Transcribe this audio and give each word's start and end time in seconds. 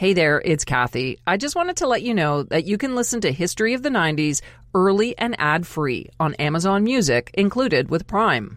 Hey 0.00 0.14
there, 0.14 0.40
it's 0.42 0.64
Kathy. 0.64 1.18
I 1.26 1.36
just 1.36 1.54
wanted 1.54 1.76
to 1.76 1.86
let 1.86 2.00
you 2.00 2.14
know 2.14 2.42
that 2.44 2.64
you 2.64 2.78
can 2.78 2.94
listen 2.94 3.20
to 3.20 3.30
History 3.30 3.74
of 3.74 3.82
the 3.82 3.90
90s 3.90 4.40
early 4.72 5.14
and 5.18 5.36
ad 5.38 5.66
free 5.66 6.08
on 6.18 6.32
Amazon 6.36 6.84
Music, 6.84 7.30
included 7.34 7.90
with 7.90 8.06
Prime. 8.06 8.56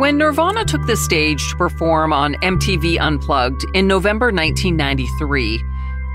When 0.00 0.18
Nirvana 0.18 0.64
took 0.64 0.84
the 0.88 0.96
stage 0.96 1.48
to 1.50 1.56
perform 1.56 2.12
on 2.12 2.34
MTV 2.42 2.98
Unplugged 2.98 3.64
in 3.72 3.86
November 3.86 4.32
1993, 4.32 5.62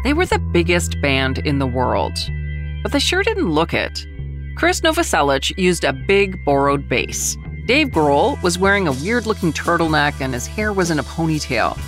they 0.04 0.12
were 0.12 0.26
the 0.26 0.40
biggest 0.40 1.00
band 1.02 1.38
in 1.38 1.60
the 1.60 1.66
world. 1.66 2.18
But 2.82 2.92
they 2.92 3.00
sure 3.00 3.24
didn't 3.24 3.50
look 3.50 3.74
it. 3.74 3.98
Chris 4.58 4.82
Novoselic 4.82 5.58
used 5.58 5.86
a 5.86 5.94
big 5.94 6.44
borrowed 6.44 6.90
bass. 6.90 7.38
Dave 7.66 7.92
Grohl 7.92 8.44
was 8.44 8.60
wearing 8.60 8.90
a 8.90 8.92
weird 8.92 9.26
looking 9.26 9.54
turtleneck 9.54 10.20
and 10.20 10.34
his 10.34 10.48
hair 10.48 10.74
was 10.74 10.92
in 10.92 11.00
a 11.00 11.04
ponytail. 11.04 11.80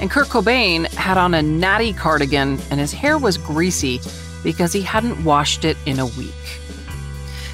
And 0.00 0.10
Kurt 0.10 0.28
Cobain 0.28 0.86
had 0.94 1.16
on 1.16 1.34
a 1.34 1.42
natty 1.42 1.92
cardigan 1.92 2.58
and 2.70 2.78
his 2.78 2.92
hair 2.92 3.18
was 3.18 3.38
greasy 3.38 4.00
because 4.42 4.72
he 4.72 4.82
hadn't 4.82 5.24
washed 5.24 5.64
it 5.64 5.76
in 5.86 5.98
a 5.98 6.06
week. 6.06 6.32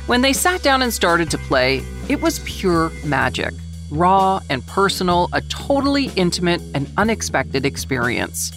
When 0.07 0.23
they 0.23 0.33
sat 0.33 0.62
down 0.62 0.83
and 0.83 0.93
started 0.93 1.31
to 1.31 1.39
play, 1.39 1.83
it 2.09 2.20
was 2.20 2.41
pure 2.41 2.91
magic. 3.05 3.55
Raw 3.91 4.41
and 4.51 4.67
personal, 4.67 5.29
a 5.33 5.41
totally 5.43 6.11
intimate 6.17 6.61
and 6.75 6.91
unexpected 6.97 7.65
experience. 7.65 8.51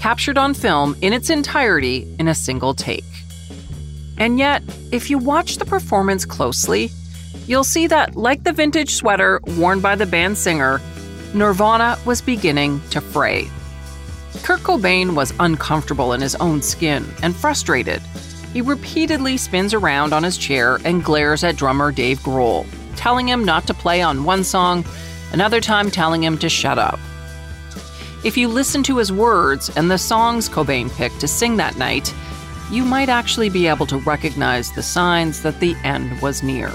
Captured 0.00 0.38
on 0.38 0.54
film 0.54 0.96
in 1.02 1.12
its 1.12 1.28
entirety 1.28 2.06
in 2.18 2.28
a 2.28 2.34
single 2.34 2.72
take. 2.72 3.04
And 4.16 4.38
yet, 4.38 4.62
if 4.92 5.10
you 5.10 5.18
watch 5.18 5.58
the 5.58 5.66
performance 5.66 6.24
closely, 6.24 6.90
you'll 7.46 7.64
see 7.64 7.86
that, 7.88 8.16
like 8.16 8.44
the 8.44 8.52
vintage 8.52 8.94
sweater 8.94 9.40
worn 9.58 9.80
by 9.80 9.94
the 9.94 10.06
band 10.06 10.38
singer, 10.38 10.80
Nirvana 11.36 11.98
was 12.06 12.22
beginning 12.22 12.80
to 12.88 12.98
fray. 12.98 13.50
Kurt 14.42 14.60
Cobain 14.60 15.14
was 15.14 15.34
uncomfortable 15.38 16.14
in 16.14 16.22
his 16.22 16.34
own 16.36 16.62
skin 16.62 17.04
and 17.22 17.36
frustrated. 17.36 18.00
He 18.54 18.62
repeatedly 18.62 19.36
spins 19.36 19.74
around 19.74 20.14
on 20.14 20.22
his 20.22 20.38
chair 20.38 20.78
and 20.86 21.04
glares 21.04 21.44
at 21.44 21.56
drummer 21.56 21.92
Dave 21.92 22.20
Grohl, 22.20 22.66
telling 22.96 23.28
him 23.28 23.44
not 23.44 23.66
to 23.66 23.74
play 23.74 24.00
on 24.00 24.24
one 24.24 24.44
song, 24.44 24.82
another 25.32 25.60
time 25.60 25.90
telling 25.90 26.24
him 26.24 26.38
to 26.38 26.48
shut 26.48 26.78
up. 26.78 26.98
If 28.24 28.38
you 28.38 28.48
listen 28.48 28.82
to 28.84 28.96
his 28.96 29.12
words 29.12 29.68
and 29.76 29.90
the 29.90 29.98
songs 29.98 30.48
Cobain 30.48 30.90
picked 30.96 31.20
to 31.20 31.28
sing 31.28 31.58
that 31.58 31.76
night, 31.76 32.14
you 32.70 32.82
might 32.82 33.10
actually 33.10 33.50
be 33.50 33.66
able 33.66 33.84
to 33.88 33.98
recognize 33.98 34.72
the 34.72 34.82
signs 34.82 35.42
that 35.42 35.60
the 35.60 35.76
end 35.84 36.18
was 36.22 36.42
near. 36.42 36.72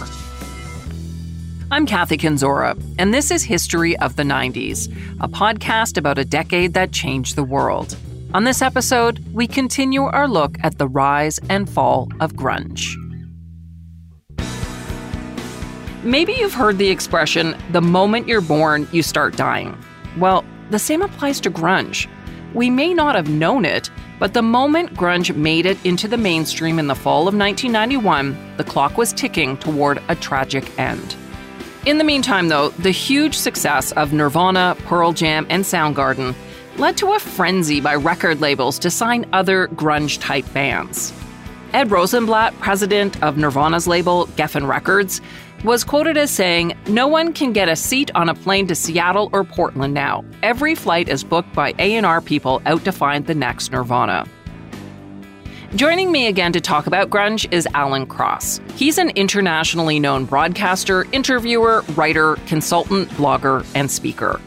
I'm 1.73 1.85
Kathy 1.85 2.17
Kenzora, 2.17 2.77
and 2.99 3.13
this 3.13 3.31
is 3.31 3.43
History 3.43 3.95
of 3.99 4.17
the 4.17 4.23
90s, 4.23 4.93
a 5.21 5.29
podcast 5.29 5.95
about 5.95 6.17
a 6.17 6.25
decade 6.25 6.73
that 6.73 6.91
changed 6.91 7.37
the 7.37 7.45
world. 7.45 7.95
On 8.33 8.43
this 8.43 8.61
episode, 8.61 9.23
we 9.31 9.47
continue 9.47 10.01
our 10.01 10.27
look 10.27 10.57
at 10.63 10.77
the 10.77 10.87
rise 10.89 11.39
and 11.49 11.69
fall 11.69 12.09
of 12.19 12.33
grunge. 12.33 12.93
Maybe 16.03 16.33
you've 16.33 16.53
heard 16.53 16.77
the 16.77 16.89
expression, 16.89 17.55
the 17.71 17.81
moment 17.81 18.27
you're 18.27 18.41
born, 18.41 18.85
you 18.91 19.01
start 19.01 19.37
dying. 19.37 19.81
Well, 20.17 20.43
the 20.71 20.79
same 20.79 21.01
applies 21.01 21.39
to 21.39 21.49
grunge. 21.49 22.05
We 22.53 22.69
may 22.69 22.93
not 22.93 23.15
have 23.15 23.29
known 23.29 23.63
it, 23.63 23.89
but 24.19 24.33
the 24.33 24.41
moment 24.41 24.93
grunge 24.95 25.33
made 25.37 25.65
it 25.65 25.77
into 25.85 26.09
the 26.09 26.17
mainstream 26.17 26.79
in 26.79 26.87
the 26.87 26.95
fall 26.95 27.29
of 27.29 27.33
1991, 27.33 28.57
the 28.57 28.65
clock 28.65 28.97
was 28.97 29.13
ticking 29.13 29.55
toward 29.55 30.03
a 30.09 30.15
tragic 30.15 30.77
end. 30.77 31.15
In 31.83 31.97
the 31.97 32.03
meantime, 32.03 32.49
though, 32.49 32.69
the 32.69 32.91
huge 32.91 33.35
success 33.35 33.91
of 33.93 34.13
Nirvana, 34.13 34.77
Pearl 34.85 35.13
Jam, 35.13 35.47
and 35.49 35.63
Soundgarden 35.63 36.35
led 36.77 36.95
to 36.97 37.13
a 37.13 37.19
frenzy 37.19 37.81
by 37.81 37.95
record 37.95 38.39
labels 38.39 38.77
to 38.79 38.91
sign 38.91 39.25
other 39.33 39.67
grunge 39.69 40.19
type 40.19 40.45
bands. 40.53 41.11
Ed 41.73 41.89
Rosenblatt, 41.89 42.53
president 42.59 43.21
of 43.23 43.35
Nirvana's 43.35 43.87
label, 43.87 44.27
Geffen 44.35 44.67
Records, 44.67 45.21
was 45.63 45.83
quoted 45.83 46.17
as 46.17 46.29
saying, 46.29 46.73
No 46.87 47.07
one 47.07 47.33
can 47.33 47.51
get 47.51 47.67
a 47.67 47.75
seat 47.75 48.11
on 48.13 48.29
a 48.29 48.35
plane 48.35 48.67
to 48.67 48.75
Seattle 48.75 49.31
or 49.33 49.43
Portland 49.43 49.95
now. 49.95 50.23
Every 50.43 50.75
flight 50.75 51.09
is 51.09 51.23
booked 51.23 51.53
by 51.53 51.73
A&R 51.79 52.21
people 52.21 52.61
out 52.67 52.85
to 52.85 52.91
find 52.91 53.25
the 53.25 53.35
next 53.35 53.71
Nirvana. 53.71 54.27
Joining 55.75 56.11
me 56.11 56.27
again 56.27 56.51
to 56.51 56.59
talk 56.59 56.85
about 56.85 57.09
grunge 57.09 57.51
is 57.53 57.65
Alan 57.73 58.05
Cross. 58.05 58.59
He's 58.75 58.97
an 58.97 59.11
internationally 59.11 60.01
known 60.01 60.25
broadcaster, 60.25 61.05
interviewer, 61.13 61.83
writer, 61.95 62.35
consultant, 62.47 63.07
blogger, 63.11 63.65
and 63.73 63.89
speaker. 63.89 64.41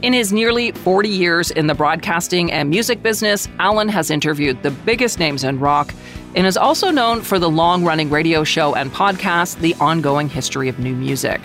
In 0.00 0.14
his 0.14 0.32
nearly 0.32 0.72
40 0.72 1.10
years 1.10 1.50
in 1.50 1.66
the 1.66 1.74
broadcasting 1.74 2.50
and 2.50 2.70
music 2.70 3.02
business, 3.02 3.50
Alan 3.58 3.90
has 3.90 4.10
interviewed 4.10 4.62
the 4.62 4.70
biggest 4.70 5.18
names 5.18 5.44
in 5.44 5.60
rock 5.60 5.92
and 6.34 6.46
is 6.46 6.56
also 6.56 6.90
known 6.90 7.20
for 7.20 7.38
the 7.38 7.50
long 7.50 7.84
running 7.84 8.08
radio 8.08 8.44
show 8.44 8.74
and 8.74 8.90
podcast, 8.92 9.58
The 9.58 9.74
Ongoing 9.74 10.30
History 10.30 10.70
of 10.70 10.78
New 10.78 10.96
Music. 10.96 11.42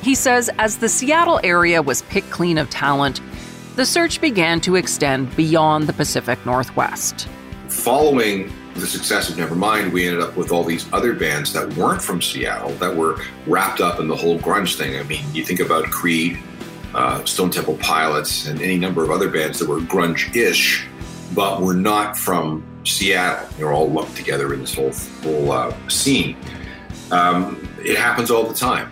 He 0.00 0.14
says 0.14 0.48
as 0.58 0.78
the 0.78 0.88
Seattle 0.88 1.40
area 1.44 1.82
was 1.82 2.00
picked 2.02 2.30
clean 2.30 2.56
of 2.56 2.70
talent, 2.70 3.20
the 3.76 3.84
search 3.84 4.22
began 4.22 4.62
to 4.62 4.76
extend 4.76 5.36
beyond 5.36 5.86
the 5.86 5.92
Pacific 5.92 6.44
Northwest 6.46 7.28
following 7.68 8.52
the 8.74 8.86
success 8.86 9.30
of 9.30 9.36
Nevermind, 9.36 9.92
we 9.92 10.06
ended 10.06 10.22
up 10.22 10.36
with 10.36 10.52
all 10.52 10.64
these 10.64 10.90
other 10.92 11.14
bands 11.14 11.52
that 11.52 11.72
weren't 11.74 12.02
from 12.02 12.20
Seattle 12.20 12.72
that 12.72 12.94
were 12.94 13.20
wrapped 13.46 13.80
up 13.80 14.00
in 14.00 14.08
the 14.08 14.16
whole 14.16 14.38
grunge 14.38 14.76
thing. 14.76 14.98
I 14.98 15.02
mean, 15.04 15.24
you 15.32 15.44
think 15.44 15.60
about 15.60 15.84
Creed, 15.86 16.38
uh, 16.94 17.24
Stone 17.24 17.50
Temple 17.50 17.78
Pilots, 17.78 18.46
and 18.46 18.60
any 18.60 18.76
number 18.76 19.02
of 19.02 19.10
other 19.10 19.28
bands 19.28 19.58
that 19.58 19.68
were 19.68 19.80
grunge-ish, 19.80 20.86
but 21.34 21.62
were 21.62 21.74
not 21.74 22.16
from 22.16 22.64
Seattle. 22.84 23.48
They're 23.56 23.72
all 23.72 23.88
lumped 23.90 24.16
together 24.16 24.52
in 24.52 24.60
this 24.60 24.74
whole 24.74 24.92
whole 25.22 25.52
uh, 25.52 25.88
scene. 25.88 26.36
Um, 27.10 27.68
it 27.82 27.96
happens 27.96 28.30
all 28.30 28.44
the 28.44 28.54
time. 28.54 28.90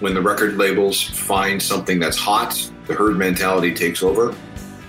When 0.00 0.14
the 0.14 0.22
record 0.22 0.56
labels 0.56 1.02
find 1.02 1.62
something 1.62 1.98
that's 1.98 2.16
hot, 2.16 2.70
the 2.86 2.94
herd 2.94 3.16
mentality 3.16 3.74
takes 3.74 4.02
over 4.02 4.34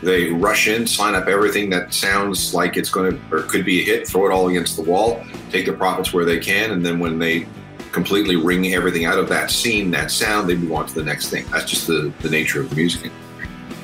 they 0.01 0.31
rush 0.31 0.67
in, 0.67 0.85
sign 0.85 1.15
up 1.15 1.27
everything 1.27 1.69
that 1.69 1.93
sounds 1.93 2.53
like 2.53 2.77
it's 2.77 2.89
going 2.89 3.11
to 3.11 3.35
or 3.35 3.43
could 3.43 3.65
be 3.65 3.81
a 3.81 3.83
hit, 3.83 4.07
throw 4.07 4.27
it 4.27 4.31
all 4.31 4.47
against 4.49 4.75
the 4.75 4.83
wall, 4.83 5.23
take 5.51 5.65
the 5.65 5.73
profits 5.73 6.13
where 6.13 6.25
they 6.25 6.39
can, 6.39 6.71
and 6.71 6.85
then 6.85 6.99
when 6.99 7.17
they 7.19 7.47
completely 7.91 8.35
wring 8.35 8.73
everything 8.73 9.05
out 9.05 9.17
of 9.17 9.29
that 9.29 9.49
scene, 9.49 9.89
that 9.91 10.11
sound, 10.11 10.49
they 10.49 10.55
move 10.55 10.73
on 10.73 10.85
to 10.85 10.93
the 10.93 11.03
next 11.03 11.29
thing. 11.29 11.45
That's 11.49 11.69
just 11.69 11.87
the, 11.87 12.11
the 12.19 12.29
nature 12.29 12.59
of 12.59 12.69
the 12.69 12.75
music 12.75 13.11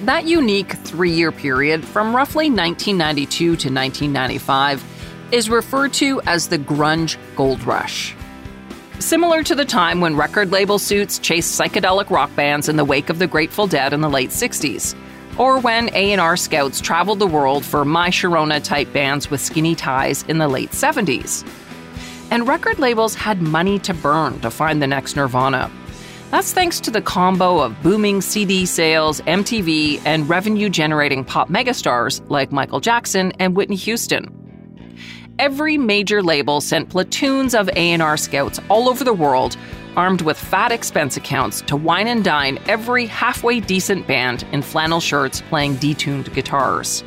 That 0.04 0.26
unique 0.26 0.74
three 0.74 1.12
year 1.12 1.32
period 1.32 1.86
from 1.86 2.16
roughly 2.16 2.50
1992 2.50 3.38
to 3.38 3.52
1995 3.52 4.84
is 5.32 5.50
referred 5.50 5.94
to 5.94 6.22
as 6.26 6.50
the 6.50 6.60
grunge 6.60 7.18
gold 7.38 7.64
rush. 7.64 8.14
Similar 9.00 9.44
to 9.44 9.56
the 9.56 9.66
time 9.66 10.02
when 10.02 10.16
record 10.16 10.52
label 10.52 10.78
suits 10.78 11.18
chased 11.18 11.60
psychedelic 11.60 12.10
rock 12.10 12.36
bands 12.36 12.68
in 12.70 12.76
the 12.76 12.86
wake 12.86 13.10
of 13.10 13.18
the 13.18 13.28
Grateful 13.28 13.66
Dead 13.66 13.94
in 13.94 14.02
the 14.02 14.10
late 14.10 14.30
60s 14.30 14.94
or 15.38 15.60
when 15.60 15.90
A&R 15.94 16.38
scouts 16.38 16.82
traveled 16.82 17.20
the 17.20 17.28
world 17.28 17.66
for 17.66 17.86
My 17.86 18.10
Sharona 18.10 18.64
type 18.64 18.92
bands 18.94 19.30
with 19.30 19.42
skinny 19.42 19.76
ties 19.76 20.24
in 20.24 20.38
the 20.38 20.48
late 20.48 20.72
70s. 20.72 21.48
And 22.32 22.48
record 22.48 22.80
labels 22.80 23.16
had 23.16 23.42
money 23.42 23.80
to 23.80 23.94
burn 23.94 24.40
to 24.42 24.50
find 24.50 24.82
the 24.82 24.88
next 24.88 25.16
Nirvana. 25.16 25.70
That's 26.32 26.54
thanks 26.54 26.80
to 26.80 26.92
the 26.92 27.02
combo 27.02 27.60
of 27.60 27.76
booming 27.84 28.22
CD 28.22 28.66
sales, 28.66 29.20
MTV, 29.22 30.02
and 30.06 30.30
revenue 30.30 30.70
generating 30.70 31.26
pop 31.26 31.50
megastars 31.50 32.22
like 32.30 32.54
Michael 32.54 32.80
Jackson 32.80 33.34
and 33.34 33.54
Whitney 33.54 33.76
Houston. 33.76 34.38
Every 35.40 35.78
major 35.78 36.24
label 36.24 36.62
sent 36.62 36.90
platoons 36.90 37.54
of 37.54 37.70
A&R 37.76 38.16
scouts 38.16 38.60
all 38.70 38.88
over 38.88 39.04
the 39.04 39.14
world 39.14 39.58
armed 39.96 40.22
with 40.22 40.38
fat 40.38 40.72
expense 40.72 41.18
accounts 41.18 41.62
to 41.62 41.76
wine 41.76 42.08
and 42.08 42.24
dine 42.24 42.60
every 42.68 43.06
halfway 43.06 43.60
decent 43.60 44.08
band 44.08 44.46
in 44.52 44.62
flannel 44.62 45.00
shirts 45.00 45.42
playing 45.42 45.76
detuned 45.76 46.34
guitars. 46.34 47.04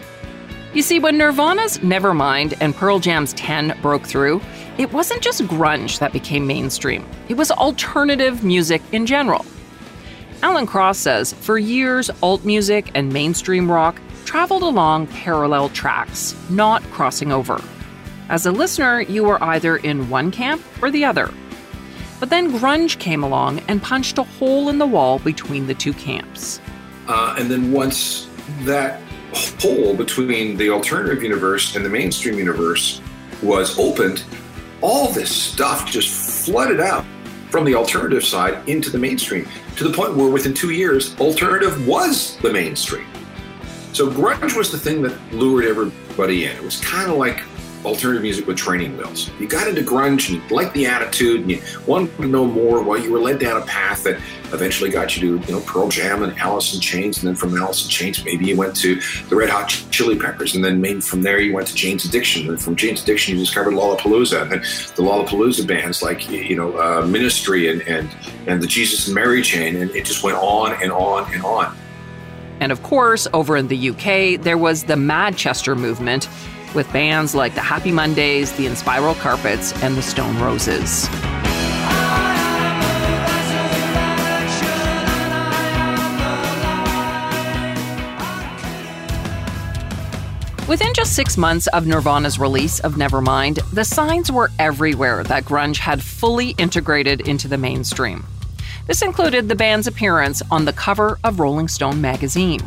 You 0.75 0.83
see, 0.83 0.99
when 0.99 1.17
Nirvana's 1.17 1.79
Nevermind 1.79 2.57
and 2.61 2.75
Pearl 2.75 2.99
Jam's 2.99 3.33
10 3.35 3.79
broke 3.81 4.05
through, 4.05 4.41
it 4.77 4.93
wasn't 4.93 5.23
just 5.23 5.43
grunge 5.43 6.01
that 6.01 6.13
became 6.13 6.47
mainstream, 6.47 7.07
it 7.29 7.37
was 7.37 7.51
alternative 7.51 8.43
music 8.43 8.83
in 8.93 9.07
general. 9.07 9.45
Alan 10.43 10.67
Cross 10.67 10.99
says 10.99 11.33
for 11.33 11.59
years, 11.59 12.11
alt 12.23 12.45
music 12.45 12.91
and 12.95 13.13
mainstream 13.13 13.71
rock 13.71 14.01
traveled 14.25 14.63
along 14.63 15.07
parallel 15.07 15.69
tracks, 15.71 16.35
not 16.51 16.83
crossing 16.91 17.31
over. 17.33 17.63
As 18.29 18.47
a 18.47 18.53
listener, 18.53 19.01
you 19.03 19.23
were 19.25 19.43
either 19.43 19.77
in 19.77 20.11
one 20.11 20.31
camp 20.31 20.63
or 20.83 20.91
the 20.91 21.05
other. 21.05 21.33
But 22.25 22.31
then 22.31 22.53
grunge 22.53 22.99
came 22.99 23.23
along 23.23 23.59
and 23.69 23.83
punched 23.83 24.17
a 24.17 24.23
hole 24.23 24.71
in 24.71 24.79
the 24.79 24.87
wall 24.87 25.19
between 25.19 25.67
the 25.67 25.75
two 25.75 25.93
camps. 25.93 26.59
Uh, 27.07 27.37
and 27.39 27.51
then 27.51 27.71
once 27.71 28.31
that 28.63 29.03
hole 29.61 29.95
between 29.95 30.57
the 30.57 30.71
alternative 30.71 31.23
universe 31.23 31.77
and 31.77 31.85
the 31.85 31.91
mainstream 31.91 32.39
universe 32.39 33.03
was 33.43 33.79
opened, 33.79 34.25
all 34.81 35.13
this 35.13 35.31
stuff 35.31 35.85
just 35.85 36.47
flooded 36.47 36.81
out 36.81 37.05
from 37.51 37.67
the 37.67 37.75
alternative 37.75 38.25
side 38.25 38.67
into 38.67 38.89
the 38.89 38.97
mainstream 38.97 39.47
to 39.77 39.85
the 39.85 39.93
point 39.95 40.17
where 40.17 40.31
within 40.31 40.55
two 40.55 40.71
years, 40.71 41.15
alternative 41.21 41.87
was 41.87 42.39
the 42.39 42.51
mainstream. 42.51 43.07
So 43.93 44.11
grunge 44.11 44.57
was 44.57 44.73
the 44.73 44.79
thing 44.79 45.03
that 45.03 45.35
lured 45.35 45.67
everybody 45.67 46.47
in. 46.47 46.57
It 46.57 46.63
was 46.63 46.81
kind 46.81 47.11
of 47.11 47.19
like 47.19 47.43
alternative 47.85 48.23
music 48.23 48.47
with 48.47 48.57
training 48.57 48.97
wheels. 48.97 49.31
You 49.39 49.47
got 49.47 49.69
into 49.69 49.83
grunge 49.83 50.29
and 50.33 50.43
you 50.43 50.57
liked 50.57 50.75
the 50.75 50.87
attitude 50.87 51.43
and 51.43 51.51
you 51.51 51.63
wanted 51.87 52.17
to 52.17 52.27
know 52.27 52.47
more 52.47 52.83
while 52.83 52.99
you 52.99 53.13
were 53.13 53.19
led 53.19 53.39
down 53.39 53.61
a 53.61 53.65
path 53.67 54.05
that 54.05 54.21
eventually 54.53 54.91
got 54.91 55.17
you 55.17 55.39
to, 55.39 55.47
you 55.47 55.53
know, 55.53 55.61
Pearl 55.61 55.89
Jam 55.89 56.23
and 56.23 56.37
Alice 56.39 56.75
in 56.75 56.81
Chains. 56.81 57.19
And 57.19 57.29
then 57.29 57.35
from 57.35 57.57
Alice 57.57 57.85
in 57.85 57.91
Chains, 57.91 58.25
maybe 58.25 58.47
you 58.47 58.57
went 58.57 58.77
to 58.77 59.01
the 59.29 59.37
Red 59.37 59.51
Hot 59.51 59.69
Chili 59.91 60.19
Peppers. 60.19 60.55
And 60.55 60.65
then 60.65 60.81
maybe 60.81 61.01
from 61.01 61.23
there 61.23 61.41
you 61.41 61.53
went 61.53 61.67
to 61.69 61.75
Jane's 61.75 62.05
Addiction. 62.05 62.49
And 62.49 62.61
from 62.61 62.77
Jane's 62.77 63.03
Addiction, 63.03 63.35
you 63.35 63.41
discovered 63.41 63.75
Lollapalooza. 63.75 64.43
And 64.43 64.53
then 64.53 64.61
the 64.61 65.03
Lollapalooza 65.03 65.67
bands 65.67 66.03
like, 66.03 66.29
you 66.31 66.57
know, 66.57 66.79
uh, 66.79 67.07
Ministry 67.07 67.69
and, 67.69 67.83
and, 67.83 68.09
and 68.47 68.63
the 68.63 68.67
Jesus 68.67 69.07
and 69.07 69.15
Mary 69.15 69.43
chain. 69.43 69.77
And 69.77 69.91
it 69.91 70.05
just 70.05 70.23
went 70.23 70.39
on 70.39 70.73
and 70.83 70.93
on 70.93 71.33
and 71.33 71.43
on. 71.43 71.77
And 72.61 72.73
of 72.73 72.83
course, 72.83 73.27
over 73.35 73.57
in 73.57 73.69
the 73.69 73.91
UK, 73.91 74.41
there 74.41 74.57
was 74.57 74.85
the 74.85 74.97
Manchester 74.97 75.75
movement 75.75 76.29
with 76.75 76.93
bands 76.93 77.35
like 77.35 77.55
the 77.55 77.61
Happy 77.61 77.93
Mondays, 77.93 78.53
the 78.53 78.67
Inspiral 78.67 79.15
Carpets, 79.21 79.73
and 79.83 79.97
the 79.97 80.03
Stone 80.03 80.39
Roses. 80.39 81.09
Within 90.67 90.95
just 90.95 91.15
six 91.15 91.37
months 91.37 91.67
of 91.69 91.87
Nirvana's 91.87 92.39
release 92.39 92.81
of 92.81 92.95
Nevermind, 92.95 93.61
the 93.71 93.85
signs 93.85 94.33
were 94.33 94.51
everywhere 94.59 95.23
that 95.25 95.45
grunge 95.45 95.77
had 95.77 96.03
fully 96.03 96.51
integrated 96.53 97.21
into 97.29 97.49
the 97.49 97.59
mainstream. 97.59 98.25
This 98.87 99.03
included 99.03 99.49
the 99.49 99.55
band's 99.55 99.87
appearance 99.87 100.43
on 100.51 100.65
the 100.65 100.73
cover 100.73 101.19
of 101.23 101.39
Rolling 101.39 101.69
Stone 101.69 102.01
magazine. 102.01 102.61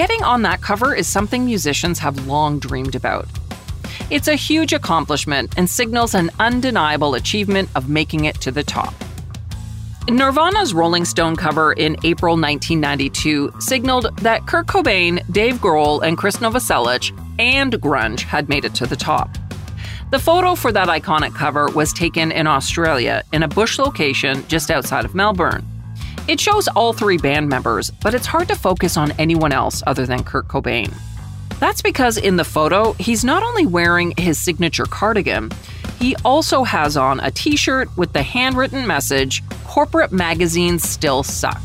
Getting 0.00 0.22
on 0.22 0.40
that 0.42 0.62
cover 0.62 0.94
is 0.94 1.06
something 1.06 1.44
musicians 1.44 1.98
have 1.98 2.26
long 2.26 2.58
dreamed 2.58 2.94
about. 2.94 3.28
It's 4.08 4.28
a 4.28 4.34
huge 4.34 4.72
accomplishment 4.72 5.52
and 5.58 5.68
signals 5.68 6.14
an 6.14 6.30
undeniable 6.40 7.14
achievement 7.14 7.68
of 7.74 7.90
making 7.90 8.24
it 8.24 8.40
to 8.40 8.50
the 8.50 8.62
top. 8.62 8.94
Nirvana's 10.08 10.72
Rolling 10.72 11.04
Stone 11.04 11.36
cover 11.36 11.74
in 11.74 11.98
April 12.02 12.32
1992 12.34 13.52
signaled 13.58 14.16
that 14.22 14.46
Kurt 14.46 14.68
Cobain, 14.68 15.22
Dave 15.30 15.56
Grohl, 15.56 16.02
and 16.02 16.16
Chris 16.16 16.38
Novoselic 16.38 17.12
and 17.38 17.74
grunge 17.74 18.20
had 18.20 18.48
made 18.48 18.64
it 18.64 18.74
to 18.76 18.86
the 18.86 18.96
top. 18.96 19.28
The 20.12 20.18
photo 20.18 20.54
for 20.54 20.72
that 20.72 20.88
iconic 20.88 21.34
cover 21.34 21.68
was 21.72 21.92
taken 21.92 22.32
in 22.32 22.46
Australia 22.46 23.22
in 23.34 23.42
a 23.42 23.48
bush 23.48 23.78
location 23.78 24.48
just 24.48 24.70
outside 24.70 25.04
of 25.04 25.14
Melbourne. 25.14 25.62
It 26.30 26.38
shows 26.38 26.68
all 26.68 26.92
three 26.92 27.18
band 27.18 27.48
members, 27.48 27.90
but 27.90 28.14
it's 28.14 28.24
hard 28.24 28.46
to 28.50 28.54
focus 28.54 28.96
on 28.96 29.10
anyone 29.18 29.50
else 29.50 29.82
other 29.84 30.06
than 30.06 30.22
Kurt 30.22 30.46
Cobain. 30.46 30.94
That's 31.58 31.82
because 31.82 32.18
in 32.18 32.36
the 32.36 32.44
photo, 32.44 32.92
he's 33.00 33.24
not 33.24 33.42
only 33.42 33.66
wearing 33.66 34.14
his 34.16 34.38
signature 34.38 34.84
cardigan, 34.84 35.50
he 35.98 36.14
also 36.24 36.62
has 36.62 36.96
on 36.96 37.18
a 37.18 37.32
t 37.32 37.56
shirt 37.56 37.88
with 37.96 38.12
the 38.12 38.22
handwritten 38.22 38.86
message 38.86 39.42
Corporate 39.64 40.12
magazines 40.12 40.88
still 40.88 41.24
suck. 41.24 41.60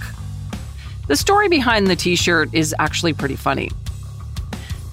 The 1.05 1.15
story 1.15 1.47
behind 1.47 1.85
the 1.85 1.95
t 1.95 2.15
shirt 2.15 2.49
is 2.51 2.73
actually 2.79 3.13
pretty 3.13 3.35
funny. 3.35 3.69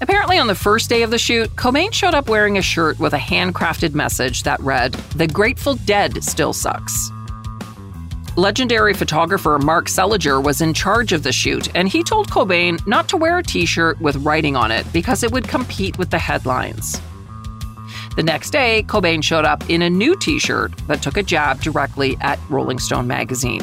Apparently, 0.01 0.37
on 0.37 0.45
the 0.45 0.53
first 0.53 0.87
day 0.87 1.01
of 1.01 1.09
the 1.09 1.17
shoot, 1.17 1.49
Cobain 1.55 1.91
showed 1.91 2.13
up 2.13 2.29
wearing 2.29 2.59
a 2.59 2.61
shirt 2.61 2.99
with 2.99 3.13
a 3.13 3.17
handcrafted 3.17 3.95
message 3.95 4.43
that 4.43 4.59
read, 4.59 4.93
The 5.15 5.25
Grateful 5.25 5.73
Dead 5.77 6.23
still 6.23 6.53
sucks. 6.53 7.09
Legendary 8.35 8.95
photographer 8.95 9.59
Mark 9.59 9.85
Seliger 9.85 10.43
was 10.43 10.59
in 10.59 10.73
charge 10.73 11.13
of 11.13 11.21
the 11.21 11.31
shoot, 11.31 11.69
and 11.75 11.87
he 11.87 12.03
told 12.03 12.31
Cobain 12.31 12.85
not 12.87 13.07
to 13.09 13.17
wear 13.17 13.37
a 13.37 13.43
t 13.43 13.63
shirt 13.67 14.01
with 14.01 14.15
writing 14.25 14.55
on 14.55 14.71
it 14.71 14.91
because 14.91 15.21
it 15.21 15.31
would 15.31 15.47
compete 15.47 15.99
with 15.99 16.09
the 16.09 16.17
headlines. 16.17 16.99
The 18.15 18.23
next 18.23 18.49
day, 18.49 18.83
Cobain 18.87 19.23
showed 19.23 19.45
up 19.45 19.69
in 19.69 19.83
a 19.83 19.89
new 19.89 20.15
t 20.15 20.39
shirt 20.39 20.75
that 20.87 21.03
took 21.03 21.17
a 21.17 21.21
jab 21.21 21.61
directly 21.61 22.17
at 22.21 22.39
Rolling 22.49 22.79
Stone 22.79 23.05
magazine. 23.05 23.61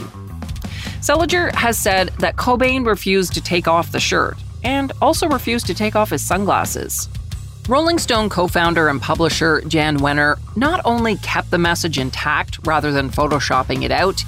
Seliger 1.01 1.53
has 1.53 1.77
said 1.77 2.11
that 2.21 2.37
Cobain 2.37 2.87
refused 2.87 3.33
to 3.35 3.41
take 3.41 3.67
off 3.67 3.91
the 3.91 3.99
shirt 3.99 4.37
and 4.63 4.93
also 5.03 5.27
refused 5.27 5.67
to 5.67 5.75
take 5.75 5.97
off 5.97 6.11
his 6.11 6.25
sunglasses. 6.25 7.09
Rolling 7.69 7.99
Stone 7.99 8.29
co 8.29 8.47
founder 8.47 8.87
and 8.87 9.03
publisher 9.03 9.63
Jan 9.63 9.99
Wenner 9.99 10.39
not 10.57 10.81
only 10.85 11.17
kept 11.17 11.51
the 11.51 11.59
message 11.59 11.99
intact 11.99 12.65
rather 12.65 12.93
than 12.93 13.11
photoshopping 13.11 13.83
it 13.83 13.91
out, 13.91 14.23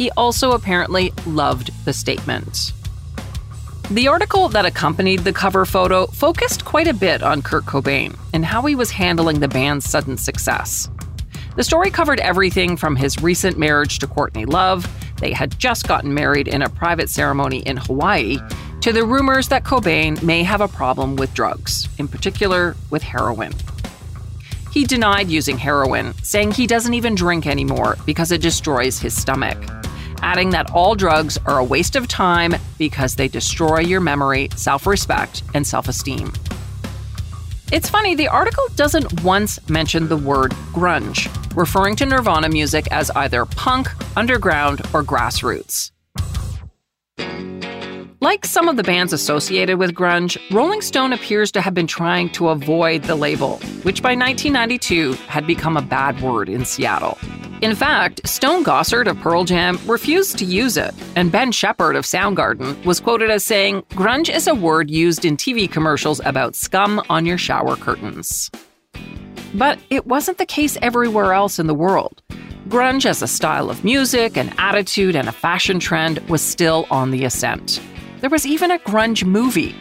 he 0.00 0.10
also 0.12 0.52
apparently 0.52 1.12
loved 1.26 1.70
the 1.84 1.92
statement. 1.92 2.72
The 3.90 4.08
article 4.08 4.48
that 4.48 4.64
accompanied 4.64 5.20
the 5.20 5.32
cover 5.34 5.66
photo 5.66 6.06
focused 6.06 6.64
quite 6.64 6.86
a 6.86 6.94
bit 6.94 7.22
on 7.22 7.42
Kurt 7.42 7.66
Cobain 7.66 8.18
and 8.32 8.42
how 8.42 8.62
he 8.62 8.74
was 8.74 8.92
handling 8.92 9.40
the 9.40 9.48
band's 9.48 9.84
sudden 9.84 10.16
success. 10.16 10.88
The 11.54 11.64
story 11.64 11.90
covered 11.90 12.18
everything 12.18 12.78
from 12.78 12.96
his 12.96 13.20
recent 13.20 13.58
marriage 13.58 13.98
to 13.98 14.06
Courtney 14.06 14.46
Love, 14.46 14.88
they 15.18 15.32
had 15.32 15.58
just 15.58 15.86
gotten 15.86 16.14
married 16.14 16.48
in 16.48 16.62
a 16.62 16.70
private 16.70 17.10
ceremony 17.10 17.58
in 17.58 17.76
Hawaii, 17.76 18.38
to 18.80 18.94
the 18.94 19.04
rumors 19.04 19.48
that 19.48 19.64
Cobain 19.64 20.22
may 20.22 20.42
have 20.44 20.62
a 20.62 20.68
problem 20.68 21.16
with 21.16 21.34
drugs, 21.34 21.90
in 21.98 22.08
particular 22.08 22.74
with 22.88 23.02
heroin. 23.02 23.52
He 24.72 24.84
denied 24.84 25.28
using 25.28 25.58
heroin, 25.58 26.14
saying 26.22 26.52
he 26.52 26.66
doesn't 26.66 26.94
even 26.94 27.14
drink 27.14 27.46
anymore 27.46 27.98
because 28.06 28.32
it 28.32 28.40
destroys 28.40 28.98
his 28.98 29.14
stomach 29.14 29.58
adding 30.22 30.50
that 30.50 30.70
all 30.72 30.94
drugs 30.94 31.38
are 31.46 31.58
a 31.58 31.64
waste 31.64 31.96
of 31.96 32.08
time 32.08 32.54
because 32.78 33.16
they 33.16 33.28
destroy 33.28 33.80
your 33.80 34.00
memory, 34.00 34.48
self 34.56 34.86
respect, 34.86 35.42
and 35.54 35.66
self 35.66 35.88
esteem. 35.88 36.32
It's 37.72 37.88
funny, 37.88 38.14
the 38.16 38.28
article 38.28 38.64
doesn't 38.74 39.22
once 39.22 39.58
mention 39.68 40.08
the 40.08 40.16
word 40.16 40.50
grunge, 40.72 41.28
referring 41.54 41.94
to 41.96 42.06
Nirvana 42.06 42.48
music 42.48 42.90
as 42.90 43.10
either 43.10 43.46
punk, 43.46 43.88
underground, 44.16 44.80
or 44.92 45.04
grassroots. 45.04 45.92
Like 48.22 48.44
some 48.44 48.68
of 48.68 48.76
the 48.76 48.82
bands 48.82 49.14
associated 49.14 49.78
with 49.78 49.94
grunge, 49.94 50.36
Rolling 50.52 50.82
Stone 50.82 51.14
appears 51.14 51.50
to 51.52 51.62
have 51.62 51.72
been 51.72 51.86
trying 51.86 52.28
to 52.32 52.50
avoid 52.50 53.04
the 53.04 53.14
label, 53.14 53.56
which 53.82 54.02
by 54.02 54.10
1992 54.10 55.14
had 55.26 55.46
become 55.46 55.74
a 55.74 55.82
bad 55.82 56.20
word 56.20 56.50
in 56.50 56.66
Seattle. 56.66 57.16
In 57.62 57.74
fact, 57.74 58.28
Stone 58.28 58.62
Gossard 58.62 59.06
of 59.06 59.18
Pearl 59.20 59.44
Jam 59.44 59.78
refused 59.86 60.36
to 60.36 60.44
use 60.44 60.76
it, 60.76 60.94
and 61.16 61.32
Ben 61.32 61.50
Shepherd 61.50 61.96
of 61.96 62.04
Soundgarden 62.04 62.84
was 62.84 63.00
quoted 63.00 63.30
as 63.30 63.42
saying, 63.42 63.84
Grunge 63.92 64.28
is 64.28 64.46
a 64.46 64.54
word 64.54 64.90
used 64.90 65.24
in 65.24 65.38
TV 65.38 65.70
commercials 65.70 66.20
about 66.26 66.54
scum 66.54 67.02
on 67.08 67.24
your 67.24 67.38
shower 67.38 67.74
curtains. 67.74 68.50
But 69.54 69.78
it 69.88 70.06
wasn't 70.06 70.36
the 70.36 70.44
case 70.44 70.76
everywhere 70.82 71.32
else 71.32 71.58
in 71.58 71.68
the 71.68 71.74
world. 71.74 72.20
Grunge 72.68 73.06
as 73.06 73.22
a 73.22 73.26
style 73.26 73.70
of 73.70 73.82
music, 73.82 74.36
an 74.36 74.52
attitude, 74.58 75.16
and 75.16 75.26
a 75.26 75.32
fashion 75.32 75.80
trend 75.80 76.18
was 76.28 76.42
still 76.42 76.86
on 76.90 77.12
the 77.12 77.24
ascent. 77.24 77.80
There 78.20 78.28
was 78.28 78.44
even 78.44 78.70
a 78.70 78.78
grunge 78.78 79.24
movie, 79.24 79.74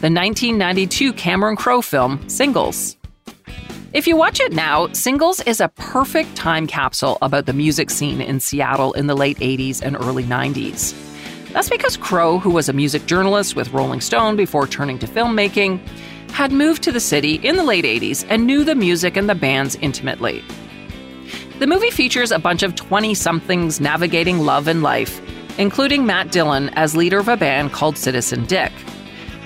the 0.00 0.10
1992 0.10 1.12
Cameron 1.12 1.54
Crowe 1.54 1.82
film 1.82 2.26
Singles. 2.30 2.96
If 3.92 4.06
you 4.06 4.16
watch 4.16 4.40
it 4.40 4.54
now, 4.54 4.88
Singles 4.94 5.42
is 5.42 5.60
a 5.60 5.68
perfect 5.68 6.34
time 6.34 6.66
capsule 6.66 7.18
about 7.20 7.44
the 7.44 7.52
music 7.52 7.90
scene 7.90 8.22
in 8.22 8.40
Seattle 8.40 8.94
in 8.94 9.06
the 9.06 9.14
late 9.14 9.36
80s 9.36 9.82
and 9.82 9.96
early 9.96 10.24
90s. 10.24 10.94
That's 11.52 11.68
because 11.68 11.98
Crowe, 11.98 12.38
who 12.38 12.48
was 12.48 12.70
a 12.70 12.72
music 12.72 13.04
journalist 13.04 13.54
with 13.54 13.70
Rolling 13.74 14.00
Stone 14.00 14.36
before 14.36 14.66
turning 14.66 14.98
to 15.00 15.06
filmmaking, 15.06 15.86
had 16.30 16.52
moved 16.52 16.82
to 16.84 16.92
the 16.92 17.00
city 17.00 17.34
in 17.34 17.56
the 17.56 17.64
late 17.64 17.84
80s 17.84 18.24
and 18.30 18.46
knew 18.46 18.64
the 18.64 18.74
music 18.74 19.18
and 19.18 19.28
the 19.28 19.34
bands 19.34 19.76
intimately. 19.76 20.42
The 21.58 21.66
movie 21.66 21.90
features 21.90 22.32
a 22.32 22.38
bunch 22.38 22.62
of 22.62 22.76
20 22.76 23.12
somethings 23.14 23.78
navigating 23.78 24.40
love 24.40 24.68
and 24.68 24.82
life 24.82 25.20
including 25.58 26.06
Matt 26.06 26.32
Dillon 26.32 26.68
as 26.70 26.96
leader 26.96 27.18
of 27.18 27.28
a 27.28 27.36
band 27.36 27.72
called 27.72 27.96
Citizen 27.96 28.44
Dick. 28.46 28.72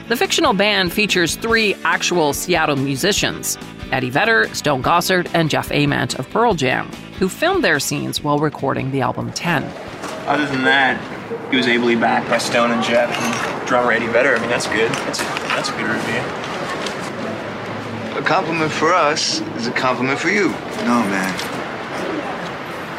The 0.08 0.16
fictional 0.16 0.54
band 0.54 0.92
features 0.92 1.36
three 1.36 1.74
actual 1.84 2.32
Seattle 2.32 2.76
musicians 2.76 3.58
Eddie 3.92 4.10
Vedder, 4.10 4.48
Stone 4.54 4.82
Gossard, 4.82 5.30
and 5.34 5.48
Jeff 5.48 5.70
Ament 5.70 6.18
of 6.18 6.28
Pearl 6.30 6.54
Jam, 6.54 6.90
who 7.18 7.28
filmed 7.28 7.64
their 7.64 7.80
scenes 7.80 8.22
while 8.22 8.38
recording 8.38 8.90
the 8.90 9.00
album 9.00 9.32
10. 9.32 9.64
Other 10.26 10.46
than 10.46 10.64
that, 10.64 11.00
he 11.50 11.56
was 11.56 11.66
ably 11.66 11.96
backed 11.96 12.28
by 12.28 12.38
Stone 12.38 12.70
and 12.70 12.82
Jeff 12.82 13.10
and 13.10 13.66
drummer 13.66 13.92
Eddie 13.92 14.06
Vedder. 14.08 14.36
I 14.36 14.40
mean, 14.40 14.50
that's 14.50 14.66
good. 14.66 14.90
That's, 14.90 15.18
that's 15.18 15.70
a 15.70 15.72
good 15.72 15.88
review. 15.88 16.20
A 18.18 18.22
compliment 18.22 18.72
for 18.72 18.92
us 18.92 19.40
is 19.56 19.66
a 19.66 19.72
compliment 19.72 20.18
for 20.18 20.28
you. 20.28 20.48
No, 20.84 21.02
man. 21.08 21.34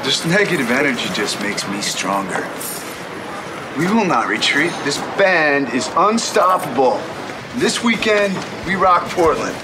This 0.03 0.25
negative 0.25 0.71
energy 0.71 1.09
just 1.13 1.39
makes 1.41 1.67
me 1.67 1.81
stronger. 1.81 2.47
We 3.79 3.87
will 3.87 4.03
not 4.03 4.27
retreat. 4.27 4.73
This 4.83 4.97
band 5.17 5.73
is 5.73 5.89
unstoppable. 5.95 6.99
This 7.55 7.81
weekend, 7.81 8.35
we 8.67 8.75
rock 8.75 9.07
Portland. 9.11 9.55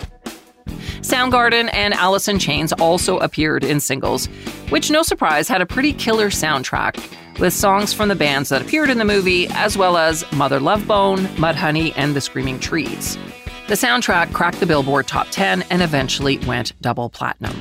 Soundgarden 1.01 1.69
and 1.73 1.93
Alice 1.93 2.29
in 2.29 2.39
Chains 2.39 2.71
also 2.71 3.17
appeared 3.17 3.65
in 3.65 3.81
singles, 3.81 4.27
which, 4.69 4.89
no 4.89 5.03
surprise, 5.03 5.49
had 5.49 5.59
a 5.59 5.65
pretty 5.65 5.91
killer 5.91 6.29
soundtrack, 6.29 6.97
with 7.41 7.51
songs 7.51 7.91
from 7.91 8.07
the 8.07 8.15
bands 8.15 8.47
that 8.47 8.61
appeared 8.61 8.89
in 8.89 8.99
the 8.99 9.03
movie, 9.05 9.47
as 9.49 9.77
well 9.77 9.97
as 9.97 10.23
Mother 10.31 10.61
Love 10.61 10.87
Bone, 10.87 11.25
Mudhoney, 11.35 11.91
and 11.97 12.15
The 12.15 12.21
Screaming 12.21 12.61
Trees. 12.61 13.17
The 13.67 13.75
soundtrack 13.75 14.31
cracked 14.31 14.61
the 14.61 14.65
Billboard 14.65 15.07
Top 15.07 15.27
10 15.31 15.63
and 15.63 15.81
eventually 15.81 16.37
went 16.47 16.71
double 16.81 17.09
platinum. 17.09 17.53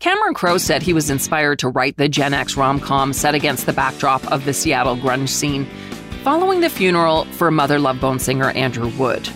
Cameron 0.00 0.34
Crowe 0.34 0.58
said 0.58 0.82
he 0.82 0.92
was 0.92 1.10
inspired 1.10 1.58
to 1.58 1.68
write 1.68 1.96
the 1.96 2.08
Gen 2.08 2.32
X 2.32 2.56
rom 2.56 2.78
com 2.78 3.12
set 3.12 3.34
against 3.34 3.66
the 3.66 3.72
backdrop 3.72 4.24
of 4.30 4.44
the 4.44 4.54
Seattle 4.54 4.96
grunge 4.96 5.28
scene 5.28 5.66
following 6.22 6.60
the 6.60 6.70
funeral 6.70 7.24
for 7.32 7.50
Mother 7.50 7.80
Love 7.80 8.00
Bone 8.00 8.20
singer 8.20 8.50
Andrew 8.50 8.96
Wood. 8.96 9.28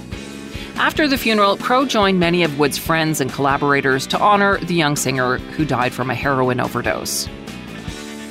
After 0.76 1.08
the 1.08 1.18
funeral, 1.18 1.56
Crowe 1.56 1.84
joined 1.84 2.20
many 2.20 2.44
of 2.44 2.60
Wood's 2.60 2.78
friends 2.78 3.20
and 3.20 3.32
collaborators 3.32 4.06
to 4.08 4.18
honor 4.20 4.58
the 4.58 4.74
young 4.74 4.94
singer 4.94 5.38
who 5.38 5.64
died 5.64 5.92
from 5.92 6.10
a 6.10 6.14
heroin 6.14 6.60
overdose. 6.60 7.28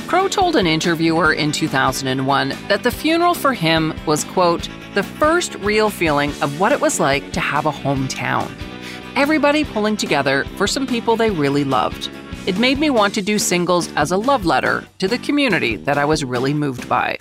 Crowe 0.07 0.27
told 0.27 0.55
an 0.55 0.67
interviewer 0.67 1.33
in 1.33 1.51
2001 1.51 2.49
that 2.69 2.83
the 2.83 2.91
funeral 2.91 3.33
for 3.33 3.53
him 3.53 3.93
was, 4.05 4.23
quote, 4.23 4.69
the 4.93 5.03
first 5.03 5.55
real 5.55 5.89
feeling 5.89 6.31
of 6.41 6.59
what 6.59 6.71
it 6.71 6.81
was 6.81 6.99
like 6.99 7.31
to 7.33 7.39
have 7.41 7.65
a 7.65 7.71
hometown. 7.71 8.49
Everybody 9.15 9.65
pulling 9.65 9.97
together 9.97 10.45
for 10.55 10.67
some 10.67 10.87
people 10.87 11.15
they 11.15 11.29
really 11.29 11.63
loved. 11.63 12.09
It 12.47 12.57
made 12.57 12.79
me 12.79 12.89
want 12.89 13.13
to 13.13 13.21
do 13.21 13.37
singles 13.37 13.87
as 13.95 14.09
a 14.09 14.17
love 14.17 14.45
letter 14.45 14.83
to 14.97 15.07
the 15.07 15.19
community 15.19 15.75
that 15.75 15.99
I 15.99 16.05
was 16.05 16.25
really 16.25 16.55
moved 16.55 16.89
by. 16.89 17.17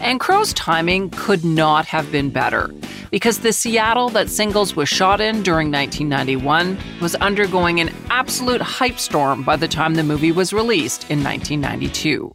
And 0.00 0.18
Crowe's 0.18 0.54
timing 0.54 1.10
could 1.10 1.44
not 1.44 1.84
have 1.84 2.10
been 2.10 2.30
better 2.30 2.70
because 3.10 3.40
the 3.40 3.52
Seattle 3.52 4.08
that 4.08 4.30
Singles 4.30 4.74
was 4.74 4.88
shot 4.88 5.20
in 5.20 5.42
during 5.42 5.70
1991 5.70 6.78
was 7.02 7.14
undergoing 7.16 7.78
an 7.78 7.94
absolute 8.08 8.62
hype 8.62 8.98
storm 8.98 9.42
by 9.42 9.54
the 9.54 9.68
time 9.68 9.96
the 9.96 10.02
movie 10.02 10.32
was 10.32 10.54
released 10.54 11.10
in 11.10 11.22
1992. 11.22 12.34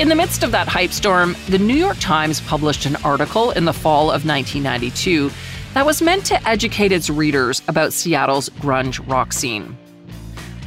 In 0.00 0.08
the 0.08 0.14
midst 0.16 0.42
of 0.42 0.50
that 0.50 0.66
hype 0.66 0.92
storm, 0.92 1.36
the 1.48 1.58
New 1.58 1.76
York 1.76 1.98
Times 2.00 2.40
published 2.40 2.86
an 2.86 2.96
article 3.04 3.52
in 3.52 3.66
the 3.66 3.72
fall 3.72 4.10
of 4.10 4.24
1992 4.24 5.30
that 5.74 5.86
was 5.86 6.02
meant 6.02 6.26
to 6.26 6.48
educate 6.48 6.92
its 6.92 7.08
readers 7.08 7.62
about 7.68 7.92
Seattle's 7.92 8.48
grunge 8.48 9.06
rock 9.08 9.32
scene. 9.32 9.76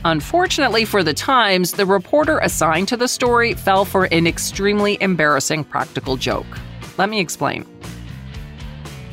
Unfortunately 0.05 0.85
for 0.85 1.03
the 1.03 1.13
Times, 1.13 1.73
the 1.73 1.85
reporter 1.85 2.39
assigned 2.39 2.87
to 2.89 2.97
the 2.97 3.07
story 3.07 3.53
fell 3.53 3.85
for 3.85 4.05
an 4.05 4.27
extremely 4.27 4.97
embarrassing 5.01 5.63
practical 5.63 6.17
joke. 6.17 6.45
Let 6.97 7.09
me 7.09 7.19
explain. 7.19 7.65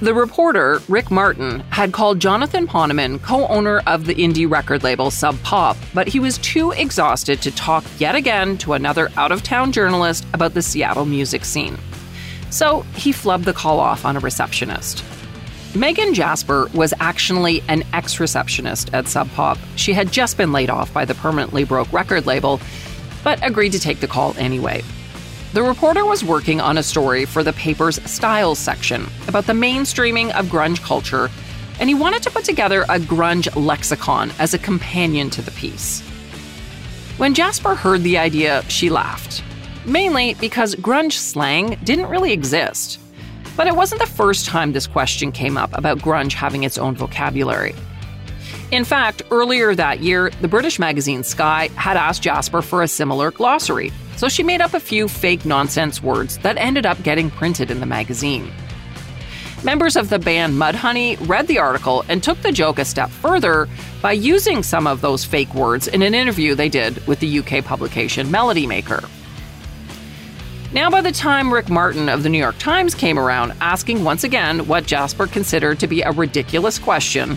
The 0.01 0.15
reporter, 0.15 0.81
Rick 0.89 1.11
Martin, 1.11 1.61
had 1.71 1.93
called 1.93 2.21
Jonathan 2.21 2.67
Poneman 2.67 3.23
co 3.23 3.47
owner 3.49 3.81
of 3.87 4.07
the 4.07 4.15
indie 4.15 4.51
record 4.51 4.83
label 4.83 5.11
Sub 5.11 5.41
Pop, 5.43 5.77
but 5.93 6.09
he 6.09 6.19
was 6.19 6.39
too 6.39 6.71
exhausted 6.73 7.43
to 7.43 7.51
talk 7.51 7.85
yet 7.99 8.15
again 8.15 8.57
to 8.59 8.73
another 8.73 9.11
out 9.19 9.31
of 9.31 9.43
town 9.43 9.73
journalist 9.73 10.25
about 10.33 10.55
the 10.55 10.63
Seattle 10.63 11.05
music 11.05 11.45
scene. 11.45 11.77
So 12.49 12.81
he 12.95 13.13
flubbed 13.13 13.45
the 13.45 13.53
call 13.53 13.79
off 13.79 14.07
on 14.07 14.17
a 14.17 14.21
receptionist. 14.21 15.05
Megan 15.75 16.15
Jasper 16.15 16.69
was 16.75 16.93
actually 16.99 17.63
an 17.69 17.85
ex 17.93 18.19
receptionist 18.19 18.93
at 18.93 19.07
Sub 19.07 19.31
Pop. 19.31 19.57
She 19.77 19.93
had 19.93 20.11
just 20.11 20.37
been 20.37 20.51
laid 20.51 20.69
off 20.69 20.93
by 20.93 21.05
the 21.05 21.15
permanently 21.15 21.63
broke 21.63 21.93
record 21.93 22.27
label, 22.27 22.61
but 23.23 23.45
agreed 23.47 23.71
to 23.73 23.79
take 23.79 24.01
the 24.01 24.09
call 24.09 24.35
anyway. 24.37 24.83
The 25.53 25.63
reporter 25.63 26.05
was 26.05 26.25
working 26.25 26.61
on 26.61 26.79
a 26.79 26.83
story 26.83 27.25
for 27.25 27.45
the 27.45 27.53
paper's 27.53 28.03
styles 28.09 28.59
section 28.59 29.07
about 29.29 29.47
the 29.47 29.53
mainstreaming 29.53 30.33
of 30.33 30.47
grunge 30.47 30.83
culture, 30.83 31.29
and 31.79 31.89
he 31.89 31.95
wanted 31.95 32.23
to 32.25 32.31
put 32.31 32.45
together 32.45 32.83
a 32.83 32.99
grunge 32.99 33.49
lexicon 33.55 34.33
as 34.39 34.55
a 34.55 34.59
companion 34.59 35.31
to 35.31 35.43
the 35.43 35.51
piece. 35.53 36.01
When 37.17 37.35
Jasper 37.35 37.75
heard 37.75 38.03
the 38.03 38.19
idea, 38.19 38.65
she 38.69 38.91
laughed, 38.91 39.45
mainly 39.87 40.35
because 40.35 40.75
grunge 40.77 41.13
slang 41.13 41.79
didn't 41.85 42.09
really 42.09 42.33
exist. 42.33 43.00
But 43.61 43.67
it 43.67 43.77
wasn't 43.77 44.01
the 44.01 44.07
first 44.07 44.47
time 44.47 44.73
this 44.73 44.87
question 44.87 45.33
came 45.33 45.59
up 45.59 45.77
about 45.77 45.99
grunge 45.99 46.33
having 46.33 46.65
its 46.65 46.79
own 46.79 46.95
vocabulary. 46.95 47.75
In 48.71 48.87
fact, 48.87 49.21
earlier 49.31 49.75
that 49.75 50.01
year, 50.01 50.31
the 50.41 50.49
British 50.49 50.79
magazine 50.79 51.23
Sky 51.23 51.69
had 51.75 51.99
asked 51.99 52.23
Jasper 52.23 52.63
for 52.63 52.83
a 52.83 52.89
similar 52.89 53.31
glossary, 53.31 53.93
so 54.17 54.31
she 54.31 54.43
made 54.43 54.63
up 54.63 54.73
a 54.73 54.81
few 54.81 55.09
fake 55.09 55.45
nonsense 55.45 56.03
words 56.03 56.39
that 56.39 56.57
ended 56.57 56.87
up 56.87 57.03
getting 57.03 57.31
printed 57.31 57.71
in 57.71 57.81
the 57.81 57.85
magazine. 57.85 58.51
Members 59.63 59.95
of 59.95 60.09
the 60.09 60.19
band 60.19 60.55
Mudhoney 60.55 61.19
read 61.29 61.47
the 61.47 61.59
article 61.59 62.03
and 62.09 62.23
took 62.23 62.41
the 62.41 62.53
joke 62.53 62.79
a 62.79 62.85
step 62.87 63.11
further 63.11 63.69
by 64.01 64.13
using 64.13 64.63
some 64.63 64.87
of 64.87 65.03
those 65.03 65.23
fake 65.23 65.55
words 65.55 65.87
in 65.87 66.01
an 66.01 66.15
interview 66.15 66.55
they 66.55 66.71
did 66.71 67.07
with 67.07 67.21
the 67.21 67.41
UK 67.41 67.63
publication 67.63 68.31
Melody 68.31 68.67
Maker. 68.67 69.03
Now, 70.73 70.89
by 70.89 71.01
the 71.01 71.11
time 71.11 71.53
Rick 71.53 71.69
Martin 71.69 72.09
of 72.09 72.23
the 72.23 72.29
New 72.29 72.39
York 72.39 72.57
Times 72.59 72.95
came 72.95 73.19
around 73.19 73.55
asking 73.61 74.05
once 74.05 74.23
again 74.23 74.69
what 74.69 74.87
Jasper 74.87 75.27
considered 75.27 75.81
to 75.81 75.89
be 75.89 76.03
a 76.03 76.13
ridiculous 76.13 76.79
question, 76.79 77.37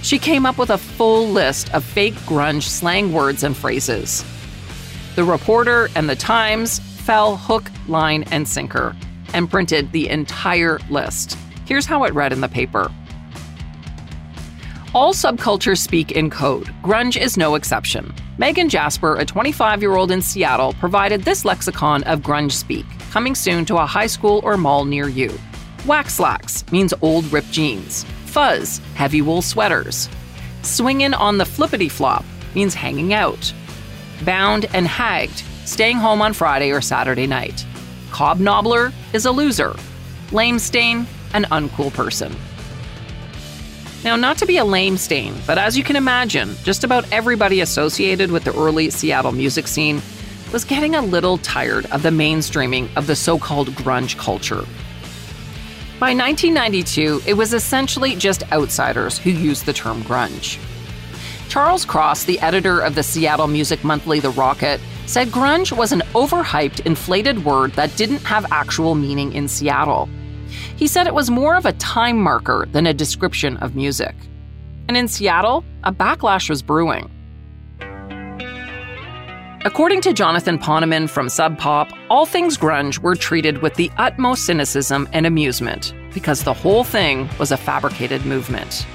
she 0.00 0.18
came 0.18 0.46
up 0.46 0.56
with 0.56 0.70
a 0.70 0.78
full 0.78 1.28
list 1.28 1.74
of 1.74 1.84
fake 1.84 2.14
grunge 2.24 2.62
slang 2.62 3.12
words 3.12 3.42
and 3.42 3.54
phrases. 3.54 4.24
The 5.14 5.24
reporter 5.24 5.90
and 5.94 6.08
the 6.08 6.16
Times 6.16 6.78
fell 6.78 7.36
hook, 7.36 7.70
line, 7.86 8.24
and 8.30 8.48
sinker 8.48 8.96
and 9.34 9.50
printed 9.50 9.92
the 9.92 10.08
entire 10.08 10.78
list. 10.88 11.36
Here's 11.66 11.84
how 11.84 12.04
it 12.04 12.14
read 12.14 12.32
in 12.32 12.40
the 12.40 12.48
paper. 12.48 12.90
All 14.94 15.12
subcultures 15.12 15.78
speak 15.78 16.12
in 16.12 16.30
code. 16.30 16.68
Grunge 16.82 17.20
is 17.20 17.36
no 17.36 17.56
exception. 17.56 18.14
Megan 18.40 18.70
Jasper, 18.70 19.16
a 19.16 19.24
25 19.26 19.82
year 19.82 19.96
old 19.96 20.10
in 20.10 20.22
Seattle, 20.22 20.72
provided 20.80 21.24
this 21.24 21.44
lexicon 21.44 22.02
of 22.04 22.22
grunge 22.22 22.52
speak, 22.52 22.86
coming 23.10 23.34
soon 23.34 23.66
to 23.66 23.76
a 23.76 23.84
high 23.84 24.06
school 24.06 24.40
or 24.42 24.56
mall 24.56 24.86
near 24.86 25.08
you. 25.08 25.30
Wax 25.84 26.14
slacks 26.14 26.64
means 26.72 26.94
old 27.02 27.30
ripped 27.34 27.52
jeans. 27.52 28.04
Fuzz, 28.24 28.78
heavy 28.94 29.20
wool 29.20 29.42
sweaters. 29.42 30.08
Swingin' 30.62 31.12
on 31.12 31.36
the 31.36 31.44
flippity 31.44 31.90
flop 31.90 32.24
means 32.54 32.72
hanging 32.72 33.12
out 33.12 33.52
bound, 34.24 34.64
and 34.72 34.86
hagged, 34.86 35.42
staying 35.66 35.98
home 35.98 36.22
on 36.22 36.32
Friday 36.32 36.70
or 36.70 36.80
Saturday 36.80 37.26
night. 37.26 37.66
Cobnobbler 38.10 38.90
is 39.12 39.26
a 39.26 39.30
loser. 39.30 39.74
Lame 40.32 40.58
stain, 40.58 41.06
an 41.34 41.44
uncool 41.44 41.92
person. 41.92 42.34
Now, 44.02 44.16
not 44.16 44.38
to 44.38 44.46
be 44.46 44.56
a 44.56 44.64
lame 44.64 44.96
stain, 44.96 45.34
but 45.46 45.58
as 45.58 45.76
you 45.76 45.84
can 45.84 45.96
imagine, 45.96 46.54
just 46.62 46.84
about 46.84 47.10
everybody 47.12 47.60
associated 47.60 48.30
with 48.30 48.44
the 48.44 48.56
early 48.56 48.88
Seattle 48.88 49.32
music 49.32 49.68
scene 49.68 50.00
was 50.52 50.64
getting 50.64 50.94
a 50.94 51.02
little 51.02 51.36
tired 51.38 51.84
of 51.86 52.02
the 52.02 52.08
mainstreaming 52.08 52.88
of 52.96 53.06
the 53.06 53.14
so 53.14 53.38
called 53.38 53.68
grunge 53.68 54.16
culture. 54.16 54.64
By 56.00 56.14
1992, 56.14 57.22
it 57.26 57.34
was 57.34 57.52
essentially 57.52 58.16
just 58.16 58.50
outsiders 58.52 59.18
who 59.18 59.28
used 59.30 59.66
the 59.66 59.74
term 59.74 60.02
grunge. 60.02 60.58
Charles 61.50 61.84
Cross, 61.84 62.24
the 62.24 62.40
editor 62.40 62.80
of 62.80 62.94
the 62.94 63.02
Seattle 63.02 63.48
music 63.48 63.84
monthly 63.84 64.18
The 64.18 64.30
Rocket, 64.30 64.80
said 65.04 65.28
grunge 65.28 65.76
was 65.76 65.92
an 65.92 66.00
overhyped, 66.14 66.86
inflated 66.86 67.44
word 67.44 67.72
that 67.72 67.94
didn't 67.96 68.22
have 68.22 68.50
actual 68.50 68.94
meaning 68.94 69.34
in 69.34 69.46
Seattle. 69.46 70.08
He 70.76 70.86
said 70.86 71.06
it 71.06 71.14
was 71.14 71.30
more 71.30 71.56
of 71.56 71.66
a 71.66 71.72
time 71.74 72.18
marker 72.18 72.66
than 72.72 72.86
a 72.86 72.94
description 72.94 73.56
of 73.58 73.76
music. 73.76 74.14
And 74.88 74.96
in 74.96 75.08
Seattle, 75.08 75.64
a 75.84 75.92
backlash 75.92 76.50
was 76.50 76.62
brewing. 76.62 77.10
According 79.62 80.00
to 80.02 80.14
Jonathan 80.14 80.58
Poneman 80.58 81.08
from 81.08 81.28
Sub 81.28 81.58
Pop, 81.58 81.92
all 82.08 82.24
things 82.24 82.56
grunge 82.56 82.98
were 82.98 83.14
treated 83.14 83.60
with 83.60 83.74
the 83.74 83.90
utmost 83.98 84.46
cynicism 84.46 85.06
and 85.12 85.26
amusement 85.26 85.92
because 86.14 86.44
the 86.44 86.54
whole 86.54 86.82
thing 86.82 87.28
was 87.38 87.52
a 87.52 87.58
fabricated 87.58 88.24
movement. 88.24 88.86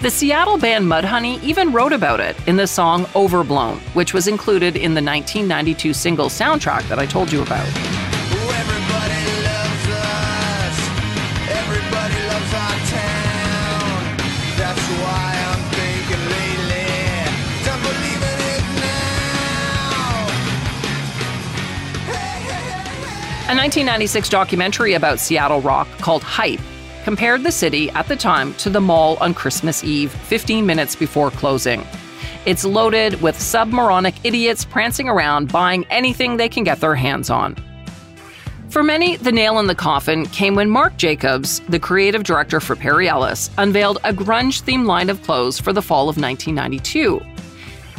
The 0.00 0.10
Seattle 0.10 0.56
band 0.58 0.86
Mudhoney 0.86 1.42
even 1.42 1.72
wrote 1.72 1.92
about 1.92 2.20
it 2.20 2.36
in 2.48 2.56
the 2.56 2.66
song 2.66 3.06
Overblown, 3.14 3.78
which 3.92 4.14
was 4.14 4.26
included 4.26 4.76
in 4.76 4.94
the 4.94 5.02
1992 5.02 5.92
single 5.92 6.26
soundtrack 6.26 6.88
that 6.88 6.98
I 6.98 7.04
told 7.04 7.30
you 7.30 7.42
about. 7.42 7.91
A 23.52 23.54
1996 23.54 24.30
documentary 24.30 24.94
about 24.94 25.20
Seattle 25.20 25.60
rock 25.60 25.86
called 25.98 26.22
Hype 26.22 26.58
compared 27.04 27.42
the 27.42 27.52
city 27.52 27.90
at 27.90 28.08
the 28.08 28.16
time 28.16 28.54
to 28.54 28.70
the 28.70 28.80
mall 28.80 29.18
on 29.20 29.34
Christmas 29.34 29.84
Eve, 29.84 30.10
15 30.10 30.64
minutes 30.64 30.96
before 30.96 31.30
closing. 31.30 31.86
It's 32.46 32.64
loaded 32.64 33.20
with 33.20 33.36
submoronic 33.36 34.14
idiots 34.24 34.64
prancing 34.64 35.06
around 35.06 35.52
buying 35.52 35.84
anything 35.90 36.38
they 36.38 36.48
can 36.48 36.64
get 36.64 36.80
their 36.80 36.94
hands 36.94 37.28
on. 37.28 37.54
For 38.70 38.82
many, 38.82 39.18
the 39.18 39.32
nail 39.32 39.58
in 39.58 39.66
the 39.66 39.74
coffin 39.74 40.24
came 40.24 40.54
when 40.54 40.70
Marc 40.70 40.96
Jacobs, 40.96 41.60
the 41.68 41.78
creative 41.78 42.24
director 42.24 42.58
for 42.58 42.74
Perry 42.74 43.06
Ellis, 43.06 43.50
unveiled 43.58 43.98
a 44.02 44.14
grunge 44.14 44.62
themed 44.62 44.86
line 44.86 45.10
of 45.10 45.22
clothes 45.24 45.60
for 45.60 45.74
the 45.74 45.82
fall 45.82 46.08
of 46.08 46.16
1992. 46.16 47.20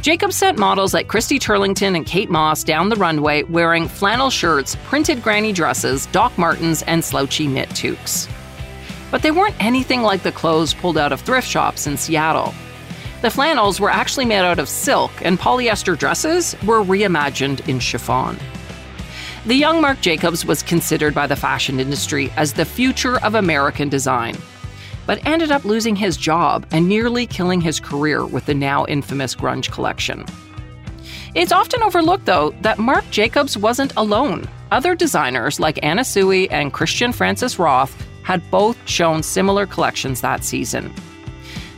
Jacobs 0.03 0.35
sent 0.35 0.59
models 0.59 0.93
like 0.93 1.07
Christy 1.07 1.39
Turlington 1.39 1.95
and 1.95 2.05
Kate 2.05 2.29
Moss 2.29 2.65
down 2.65 2.89
the 2.89 2.97
runway 2.97 3.43
wearing 3.43 3.87
flannel 3.87 4.29
shirts, 4.29 4.75
printed 4.83 5.23
granny 5.23 5.53
dresses, 5.53 6.07
Doc 6.07 6.37
Martens, 6.37 6.81
and 6.81 7.05
slouchy 7.05 7.47
knit 7.47 7.69
toques. 7.69 8.27
But 9.11 9.21
they 9.21 9.31
weren't 9.31 9.55
anything 9.63 10.01
like 10.01 10.21
the 10.21 10.33
clothes 10.33 10.73
pulled 10.73 10.97
out 10.97 11.13
of 11.13 11.21
thrift 11.21 11.47
shops 11.47 11.87
in 11.87 11.95
Seattle. 11.95 12.53
The 13.21 13.29
flannels 13.29 13.79
were 13.79 13.89
actually 13.89 14.25
made 14.25 14.43
out 14.43 14.59
of 14.59 14.67
silk, 14.67 15.13
and 15.21 15.39
polyester 15.39 15.97
dresses 15.97 16.53
were 16.65 16.83
reimagined 16.83 17.65
in 17.69 17.79
chiffon. 17.79 18.37
The 19.45 19.55
young 19.55 19.79
Marc 19.79 20.01
Jacobs 20.01 20.45
was 20.45 20.63
considered 20.63 21.15
by 21.15 21.27
the 21.27 21.37
fashion 21.37 21.79
industry 21.79 22.29
as 22.35 22.51
the 22.51 22.65
future 22.65 23.23
of 23.23 23.35
American 23.35 23.87
design, 23.87 24.35
but 25.05 25.25
ended 25.25 25.51
up 25.51 25.65
losing 25.65 25.95
his 25.95 26.17
job 26.17 26.65
and 26.71 26.87
nearly 26.87 27.25
killing 27.25 27.61
his 27.61 27.79
career 27.79 28.25
with 28.25 28.45
the 28.45 28.53
now 28.53 28.85
infamous 28.85 29.35
grunge 29.35 29.71
collection. 29.71 30.25
It's 31.35 31.51
often 31.51 31.81
overlooked, 31.81 32.25
though, 32.25 32.53
that 32.61 32.79
Marc 32.79 33.09
Jacobs 33.09 33.57
wasn't 33.57 33.93
alone. 33.97 34.47
Other 34.71 34.95
designers 34.95 35.59
like 35.59 35.79
Anna 35.83 36.03
Sui 36.03 36.49
and 36.49 36.73
Christian 36.73 37.11
Francis 37.11 37.59
Roth 37.59 37.95
had 38.23 38.49
both 38.51 38.77
shown 38.87 39.23
similar 39.23 39.65
collections 39.65 40.21
that 40.21 40.43
season 40.43 40.93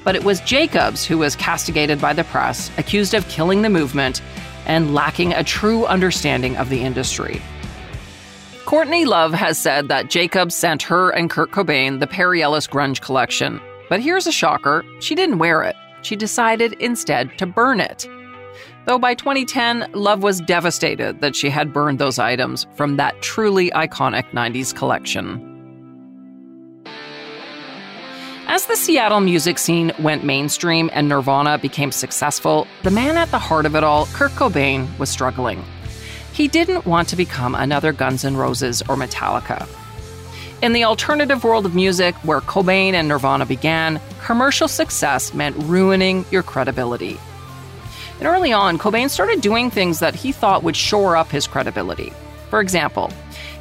but 0.06 0.16
it 0.16 0.24
was 0.24 0.40
Jacobs 0.42 1.04
who 1.04 1.18
was 1.18 1.36
castigated 1.36 2.00
by 2.00 2.14
the 2.14 2.24
press, 2.26 2.72
accused 2.78 3.14
of 3.14 3.28
killing 3.28 3.64
the 3.64 3.70
movement 3.70 4.22
and 4.68 4.94
lacking 4.94 5.34
a 5.34 5.44
true 5.44 5.86
understanding 5.88 6.56
of 6.56 6.70
the 6.70 6.82
industry. 6.82 7.42
Courtney 8.66 9.06
Love 9.06 9.32
has 9.32 9.60
said 9.60 9.90
that 9.90 10.10
Jacobs 10.10 10.56
sent 10.56 10.82
her 10.82 11.12
and 11.12 11.30
Kurt 11.30 11.52
Cobain 11.52 12.00
the 12.00 12.08
Perry 12.08 12.42
Ellis 12.42 12.66
Grunge 12.66 13.00
collection. 13.00 13.62
But 13.90 14.00
here's 14.00 14.26
a 14.26 14.32
shocker 14.32 14.84
she 15.00 15.14
didn't 15.14 15.38
wear 15.38 15.62
it. 15.62 15.76
She 16.02 16.16
decided 16.16 16.74
instead 16.80 17.38
to 17.38 17.46
burn 17.46 17.80
it. 17.80 18.10
Though 18.88 18.98
by 18.98 19.14
2010, 19.14 19.92
Love 19.94 20.24
was 20.24 20.42
devastated 20.42 21.22
that 21.22 21.36
she 21.36 21.52
had 21.52 21.74
burned 21.74 22.00
those 22.00 22.18
items 22.18 22.66
from 22.74 22.98
that 22.98 23.22
truly 23.22 23.70
iconic 23.70 24.28
90s 24.32 24.74
collection. 24.76 25.40
As 28.48 28.66
the 28.66 28.76
Seattle 28.76 29.20
music 29.20 29.60
scene 29.60 29.92
went 30.00 30.24
mainstream 30.24 30.90
and 30.92 31.08
Nirvana 31.08 31.60
became 31.60 31.92
successful, 31.92 32.66
the 32.82 32.92
man 32.92 33.16
at 33.16 33.30
the 33.30 33.40
heart 33.40 33.68
of 33.68 33.76
it 33.76 33.84
all, 33.84 34.08
Kurt 34.08 34.32
Cobain, 34.32 34.88
was 34.98 35.10
struggling. 35.12 35.64
He 36.36 36.50
didn't 36.50 36.86
want 36.86 37.08
to 37.10 37.16
become 37.16 37.56
another 37.56 37.94
Guns 37.94 38.26
N' 38.26 38.36
Roses 38.36 38.82
or 38.90 38.98
Metallica. 38.98 39.66
In 40.62 40.74
the 40.74 40.84
alternative 40.84 41.46
world 41.46 41.66
of 41.66 41.74
music, 41.74 42.14
where 42.26 42.42
Cobain 42.42 42.92
and 42.92 43.08
Nirvana 43.08 43.46
began, 43.46 44.02
commercial 44.22 44.68
success 44.68 45.34
meant 45.34 45.56
ruining 45.60 46.26
your 46.32 46.44
credibility. 46.44 47.18
And 48.20 48.28
early 48.28 48.52
on, 48.52 48.78
Cobain 48.78 49.10
started 49.10 49.40
doing 49.40 49.72
things 49.72 50.00
that 50.00 50.14
he 50.14 50.34
thought 50.34 50.64
would 50.64 50.76
shore 50.76 51.16
up 51.16 51.32
his 51.32 51.48
credibility. 51.48 52.12
For 52.50 52.60
example, 52.60 53.14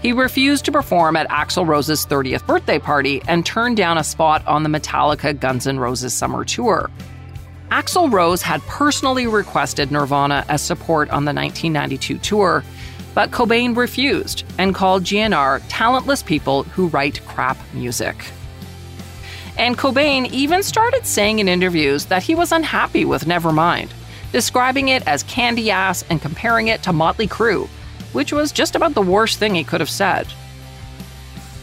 he 0.03 0.13
refused 0.13 0.65
to 0.65 0.73
perform 0.73 1.15
at 1.15 1.29
Axl 1.29 1.65
Rose's 1.65 2.05
30th 2.05 2.45
birthday 2.45 2.81
party 2.81 3.23
and 3.29 3.47
turned 3.47 3.77
down 3.77 3.99
a 3.99 4.05
spot 4.05 4.45
on 4.49 4.65
the 4.65 4.69
Metallica 4.69 5.39
Guns 5.39 5.69
N' 5.69 5.79
Roses 5.79 6.13
summer 6.13 6.45
tour. 6.45 6.91
Axl 7.75 8.13
Rose 8.13 8.41
had 8.41 8.63
personally 8.69 9.27
requested 9.27 9.91
Nirvana 9.91 10.45
as 10.49 10.63
support 10.63 11.11
on 11.11 11.25
the 11.25 11.35
1992 11.35 12.19
tour, 12.19 12.63
but 13.15 13.33
Cobain 13.33 13.77
refused 13.77 14.45
and 14.59 14.73
called 14.73 15.03
GNR 15.03 15.61
talentless 15.69 16.23
people 16.23 16.63
who 16.63 16.87
write 16.87 17.27
crap 17.27 17.59
music. 17.75 18.31
And 19.59 19.77
Cobain 19.77 20.31
even 20.31 20.63
started 20.63 21.05
saying 21.05 21.41
in 21.41 21.49
interviews 21.49 22.07
that 22.07 22.23
he 22.23 22.37
was 22.37 22.53
unhappy 22.53 23.05
with 23.05 23.25
Nevermind, 23.25 23.91
describing 24.31 24.87
it 24.87 25.05
as 25.09 25.25
candy 25.25 25.73
ass 25.73 26.05
and 26.09 26.23
comparing 26.23 26.69
it 26.69 26.81
to 26.85 26.93
Motley 26.93 27.27
Crue, 27.27 27.67
which 28.13 28.33
was 28.33 28.53
just 28.53 28.77
about 28.77 28.95
the 28.95 29.03
worst 29.03 29.41
thing 29.41 29.57
he 29.57 29.65
could 29.65 29.81
have 29.81 29.91
said. 29.91 30.29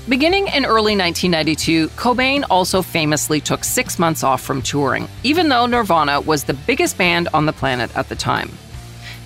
Beginning 0.09 0.47
in 0.47 0.65
early 0.65 0.97
1992, 0.97 1.89
Cobain 1.89 2.43
also 2.49 2.81
famously 2.81 3.39
took 3.39 3.63
six 3.63 3.99
months 3.99 4.23
off 4.23 4.41
from 4.41 4.63
touring, 4.63 5.07
even 5.21 5.47
though 5.47 5.67
Nirvana 5.67 6.19
was 6.19 6.43
the 6.43 6.55
biggest 6.55 6.97
band 6.97 7.27
on 7.35 7.45
the 7.45 7.53
planet 7.53 7.95
at 7.95 8.09
the 8.09 8.15
time, 8.15 8.49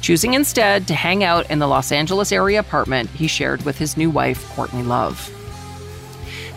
choosing 0.01 0.33
instead 0.33 0.85
to 0.89 0.93
hang 0.93 1.23
out 1.23 1.49
in 1.49 1.59
the 1.59 1.67
Los 1.67 1.93
Angeles 1.93 2.33
area 2.33 2.59
apartment 2.59 3.09
he 3.11 3.25
shared 3.25 3.63
with 3.63 3.77
his 3.77 3.95
new 3.95 4.09
wife, 4.09 4.45
Courtney 4.49 4.83
Love. 4.83 5.31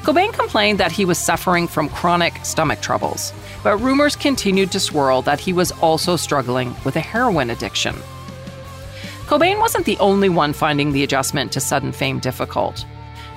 Cobain 0.02 0.32
complained 0.32 0.80
that 0.80 0.90
he 0.90 1.04
was 1.04 1.16
suffering 1.16 1.68
from 1.68 1.88
chronic 1.88 2.44
stomach 2.44 2.80
troubles, 2.80 3.32
but 3.62 3.76
rumors 3.76 4.16
continued 4.16 4.72
to 4.72 4.80
swirl 4.80 5.22
that 5.22 5.38
he 5.38 5.52
was 5.52 5.70
also 5.80 6.16
struggling 6.16 6.74
with 6.84 6.96
a 6.96 7.00
heroin 7.00 7.50
addiction. 7.50 7.94
Cobain 9.26 9.60
wasn't 9.60 9.86
the 9.86 9.98
only 9.98 10.28
one 10.28 10.52
finding 10.52 10.90
the 10.90 11.04
adjustment 11.04 11.52
to 11.52 11.60
sudden 11.60 11.92
fame 11.92 12.18
difficult. 12.18 12.84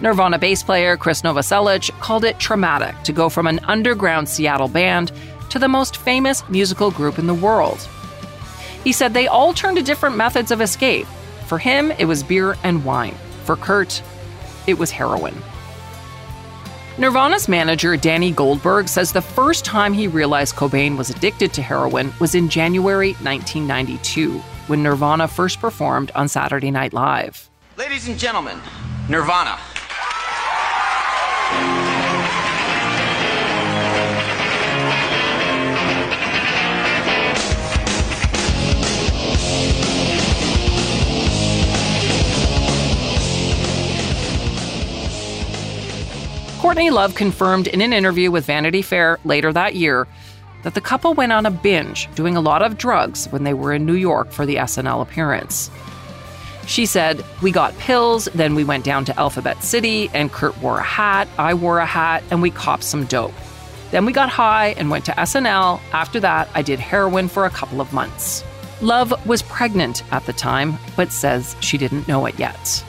Nirvana 0.01 0.39
bass 0.39 0.63
player 0.63 0.97
Chris 0.97 1.21
Novoselic 1.21 1.91
called 1.99 2.25
it 2.25 2.39
traumatic 2.39 2.95
to 3.03 3.13
go 3.13 3.29
from 3.29 3.45
an 3.45 3.59
underground 3.65 4.27
Seattle 4.27 4.67
band 4.67 5.11
to 5.51 5.59
the 5.59 5.67
most 5.67 5.97
famous 5.97 6.47
musical 6.49 6.89
group 6.89 7.19
in 7.19 7.27
the 7.27 7.33
world. 7.35 7.87
He 8.83 8.93
said 8.93 9.13
they 9.13 9.27
all 9.27 9.53
turned 9.53 9.77
to 9.77 9.83
different 9.83 10.17
methods 10.17 10.49
of 10.49 10.59
escape. 10.59 11.05
For 11.45 11.59
him, 11.59 11.91
it 11.91 12.05
was 12.05 12.23
beer 12.23 12.57
and 12.63 12.83
wine. 12.83 13.15
For 13.43 13.55
Kurt, 13.55 14.01
it 14.65 14.79
was 14.79 14.89
heroin. 14.89 15.35
Nirvana's 16.97 17.47
manager, 17.47 17.95
Danny 17.95 18.31
Goldberg, 18.31 18.87
says 18.87 19.11
the 19.11 19.21
first 19.21 19.65
time 19.65 19.93
he 19.93 20.07
realized 20.07 20.55
Cobain 20.55 20.97
was 20.97 21.09
addicted 21.09 21.53
to 21.53 21.61
heroin 21.61 22.11
was 22.19 22.33
in 22.33 22.49
January 22.49 23.13
1992 23.13 24.39
when 24.67 24.81
Nirvana 24.81 25.27
first 25.27 25.59
performed 25.59 26.11
on 26.15 26.27
Saturday 26.27 26.71
Night 26.71 26.93
Live. 26.93 27.49
Ladies 27.77 28.07
and 28.07 28.17
gentlemen, 28.17 28.59
Nirvana. 29.07 29.59
Courtney 46.71 46.89
Love 46.89 47.15
confirmed 47.15 47.67
in 47.67 47.81
an 47.81 47.91
interview 47.91 48.31
with 48.31 48.45
Vanity 48.45 48.81
Fair 48.81 49.19
later 49.25 49.51
that 49.51 49.75
year 49.75 50.07
that 50.63 50.73
the 50.73 50.79
couple 50.79 51.13
went 51.13 51.33
on 51.33 51.45
a 51.45 51.51
binge, 51.51 52.07
doing 52.15 52.37
a 52.37 52.39
lot 52.39 52.61
of 52.61 52.77
drugs 52.77 53.25
when 53.27 53.43
they 53.43 53.53
were 53.53 53.73
in 53.73 53.85
New 53.85 53.95
York 53.95 54.31
for 54.31 54.45
the 54.45 54.55
SNL 54.55 55.01
appearance. 55.01 55.69
She 56.67 56.85
said, 56.85 57.25
We 57.41 57.51
got 57.51 57.77
pills, 57.77 58.29
then 58.33 58.55
we 58.55 58.63
went 58.63 58.85
down 58.85 59.03
to 59.03 59.19
Alphabet 59.19 59.61
City, 59.61 60.09
and 60.13 60.31
Kurt 60.31 60.57
wore 60.59 60.79
a 60.79 60.81
hat, 60.81 61.27
I 61.37 61.55
wore 61.55 61.79
a 61.79 61.85
hat, 61.85 62.23
and 62.31 62.41
we 62.41 62.51
copped 62.51 62.85
some 62.85 63.03
dope. 63.03 63.33
Then 63.91 64.05
we 64.05 64.13
got 64.13 64.29
high 64.29 64.67
and 64.77 64.89
went 64.89 65.03
to 65.07 65.11
SNL. 65.11 65.81
After 65.91 66.21
that, 66.21 66.47
I 66.55 66.61
did 66.61 66.79
heroin 66.79 67.27
for 67.27 67.45
a 67.45 67.49
couple 67.49 67.81
of 67.81 67.91
months. 67.91 68.45
Love 68.79 69.13
was 69.27 69.41
pregnant 69.41 70.09
at 70.13 70.25
the 70.25 70.31
time, 70.31 70.77
but 70.95 71.11
says 71.11 71.53
she 71.59 71.77
didn't 71.77 72.07
know 72.07 72.25
it 72.27 72.39
yet. 72.39 72.85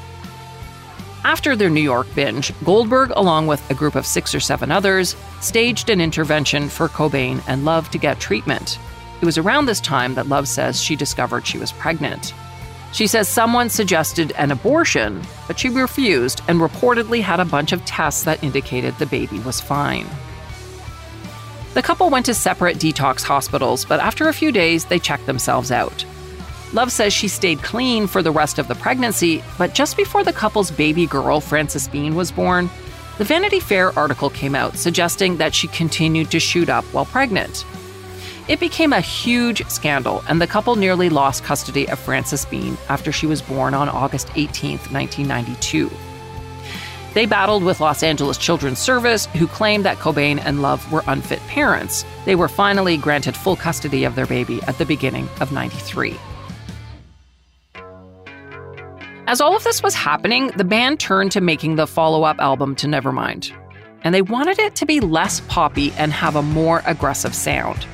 After 1.24 1.54
their 1.54 1.70
New 1.70 1.82
York 1.82 2.08
binge, 2.16 2.52
Goldberg, 2.64 3.12
along 3.14 3.46
with 3.46 3.70
a 3.70 3.74
group 3.74 3.94
of 3.94 4.06
six 4.06 4.34
or 4.34 4.40
seven 4.40 4.72
others, 4.72 5.14
staged 5.40 5.88
an 5.88 6.00
intervention 6.00 6.68
for 6.68 6.88
Cobain 6.88 7.40
and 7.46 7.64
Love 7.64 7.88
to 7.90 7.98
get 7.98 8.18
treatment. 8.18 8.78
It 9.20 9.24
was 9.24 9.38
around 9.38 9.66
this 9.66 9.80
time 9.80 10.14
that 10.14 10.26
Love 10.26 10.48
says 10.48 10.82
she 10.82 10.96
discovered 10.96 11.46
she 11.46 11.58
was 11.58 11.70
pregnant. 11.70 12.34
She 12.92 13.06
says 13.06 13.28
someone 13.28 13.70
suggested 13.70 14.32
an 14.32 14.50
abortion, 14.50 15.22
but 15.46 15.60
she 15.60 15.68
refused 15.68 16.42
and 16.48 16.58
reportedly 16.58 17.22
had 17.22 17.38
a 17.38 17.44
bunch 17.44 17.70
of 17.72 17.84
tests 17.84 18.24
that 18.24 18.42
indicated 18.42 18.98
the 18.98 19.06
baby 19.06 19.38
was 19.38 19.60
fine. 19.60 20.08
The 21.74 21.82
couple 21.82 22.10
went 22.10 22.26
to 22.26 22.34
separate 22.34 22.78
detox 22.78 23.22
hospitals, 23.22 23.84
but 23.84 24.00
after 24.00 24.28
a 24.28 24.34
few 24.34 24.50
days, 24.50 24.86
they 24.86 24.98
checked 24.98 25.26
themselves 25.26 25.70
out. 25.70 26.04
Love 26.72 26.90
says 26.90 27.12
she 27.12 27.28
stayed 27.28 27.62
clean 27.62 28.06
for 28.06 28.22
the 28.22 28.30
rest 28.30 28.58
of 28.58 28.66
the 28.66 28.74
pregnancy, 28.74 29.44
but 29.58 29.74
just 29.74 29.96
before 29.96 30.24
the 30.24 30.32
couple's 30.32 30.70
baby 30.70 31.06
girl, 31.06 31.38
Frances 31.40 31.86
Bean, 31.86 32.14
was 32.14 32.32
born, 32.32 32.70
the 33.18 33.24
Vanity 33.24 33.60
Fair 33.60 33.96
article 33.98 34.30
came 34.30 34.54
out 34.54 34.76
suggesting 34.76 35.36
that 35.36 35.54
she 35.54 35.68
continued 35.68 36.30
to 36.30 36.40
shoot 36.40 36.70
up 36.70 36.84
while 36.86 37.04
pregnant. 37.04 37.66
It 38.48 38.58
became 38.58 38.92
a 38.92 39.00
huge 39.00 39.64
scandal, 39.68 40.24
and 40.28 40.40
the 40.40 40.46
couple 40.46 40.74
nearly 40.76 41.10
lost 41.10 41.44
custody 41.44 41.88
of 41.88 41.98
Frances 41.98 42.46
Bean 42.46 42.78
after 42.88 43.12
she 43.12 43.26
was 43.26 43.42
born 43.42 43.74
on 43.74 43.90
August 43.90 44.30
18, 44.34 44.78
1992. 44.78 45.90
They 47.12 47.26
battled 47.26 47.62
with 47.62 47.80
Los 47.80 48.02
Angeles 48.02 48.38
Children's 48.38 48.78
Service, 48.78 49.26
who 49.26 49.46
claimed 49.46 49.84
that 49.84 49.98
Cobain 49.98 50.40
and 50.42 50.62
Love 50.62 50.90
were 50.90 51.04
unfit 51.06 51.40
parents. 51.40 52.06
They 52.24 52.34
were 52.34 52.48
finally 52.48 52.96
granted 52.96 53.36
full 53.36 53.56
custody 53.56 54.04
of 54.04 54.14
their 54.14 54.26
baby 54.26 54.62
at 54.62 54.78
the 54.78 54.86
beginning 54.86 55.28
of 55.40 55.52
93. 55.52 56.18
As 59.28 59.40
all 59.40 59.54
of 59.54 59.62
this 59.62 59.84
was 59.84 59.94
happening, 59.94 60.48
the 60.56 60.64
band 60.64 60.98
turned 60.98 61.30
to 61.32 61.40
making 61.40 61.76
the 61.76 61.86
follow 61.86 62.24
up 62.24 62.40
album 62.40 62.74
to 62.76 62.88
Nevermind. 62.88 63.52
And 64.02 64.12
they 64.12 64.22
wanted 64.22 64.58
it 64.58 64.74
to 64.76 64.86
be 64.86 64.98
less 64.98 65.40
poppy 65.42 65.92
and 65.92 66.12
have 66.12 66.34
a 66.34 66.42
more 66.42 66.82
aggressive 66.86 67.34
sound. 67.34 67.86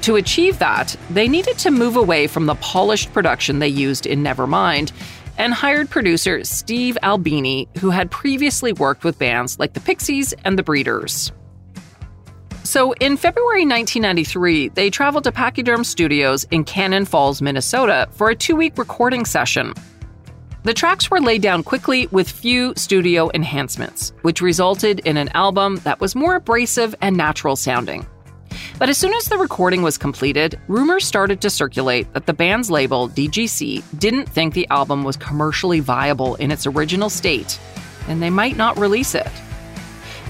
to 0.00 0.16
achieve 0.16 0.58
that, 0.58 0.96
they 1.10 1.28
needed 1.28 1.58
to 1.58 1.70
move 1.70 1.94
away 1.94 2.26
from 2.26 2.46
the 2.46 2.56
polished 2.56 3.12
production 3.12 3.60
they 3.60 3.68
used 3.68 4.04
in 4.04 4.24
Nevermind 4.24 4.90
and 5.38 5.54
hired 5.54 5.90
producer 5.90 6.42
Steve 6.42 6.98
Albini, 7.04 7.68
who 7.78 7.90
had 7.90 8.10
previously 8.10 8.72
worked 8.72 9.04
with 9.04 9.18
bands 9.18 9.58
like 9.60 9.74
the 9.74 9.80
Pixies 9.80 10.32
and 10.44 10.58
the 10.58 10.62
Breeders. 10.62 11.30
So, 12.64 12.92
in 12.94 13.16
February 13.16 13.64
1993, 13.66 14.70
they 14.70 14.90
traveled 14.90 15.24
to 15.24 15.32
Pachyderm 15.32 15.84
Studios 15.84 16.44
in 16.50 16.64
Cannon 16.64 17.04
Falls, 17.04 17.40
Minnesota 17.42 18.08
for 18.12 18.30
a 18.30 18.34
two 18.34 18.56
week 18.56 18.76
recording 18.78 19.24
session. 19.24 19.72
The 20.64 20.72
tracks 20.72 21.10
were 21.10 21.20
laid 21.20 21.42
down 21.42 21.64
quickly 21.64 22.06
with 22.12 22.30
few 22.30 22.72
studio 22.76 23.30
enhancements, 23.34 24.12
which 24.22 24.40
resulted 24.40 25.00
in 25.00 25.16
an 25.16 25.28
album 25.30 25.80
that 25.82 26.00
was 26.00 26.14
more 26.14 26.36
abrasive 26.36 26.94
and 27.00 27.16
natural 27.16 27.56
sounding. 27.56 28.06
But 28.78 28.88
as 28.88 28.96
soon 28.96 29.12
as 29.12 29.24
the 29.24 29.38
recording 29.38 29.82
was 29.82 29.98
completed, 29.98 30.60
rumors 30.68 31.04
started 31.04 31.40
to 31.40 31.50
circulate 31.50 32.12
that 32.12 32.26
the 32.26 32.32
band's 32.32 32.70
label, 32.70 33.08
DGC, 33.08 33.82
didn't 33.98 34.28
think 34.28 34.54
the 34.54 34.68
album 34.70 35.02
was 35.02 35.16
commercially 35.16 35.80
viable 35.80 36.36
in 36.36 36.52
its 36.52 36.64
original 36.64 37.10
state, 37.10 37.58
and 38.06 38.22
they 38.22 38.30
might 38.30 38.56
not 38.56 38.78
release 38.78 39.16
it. 39.16 39.30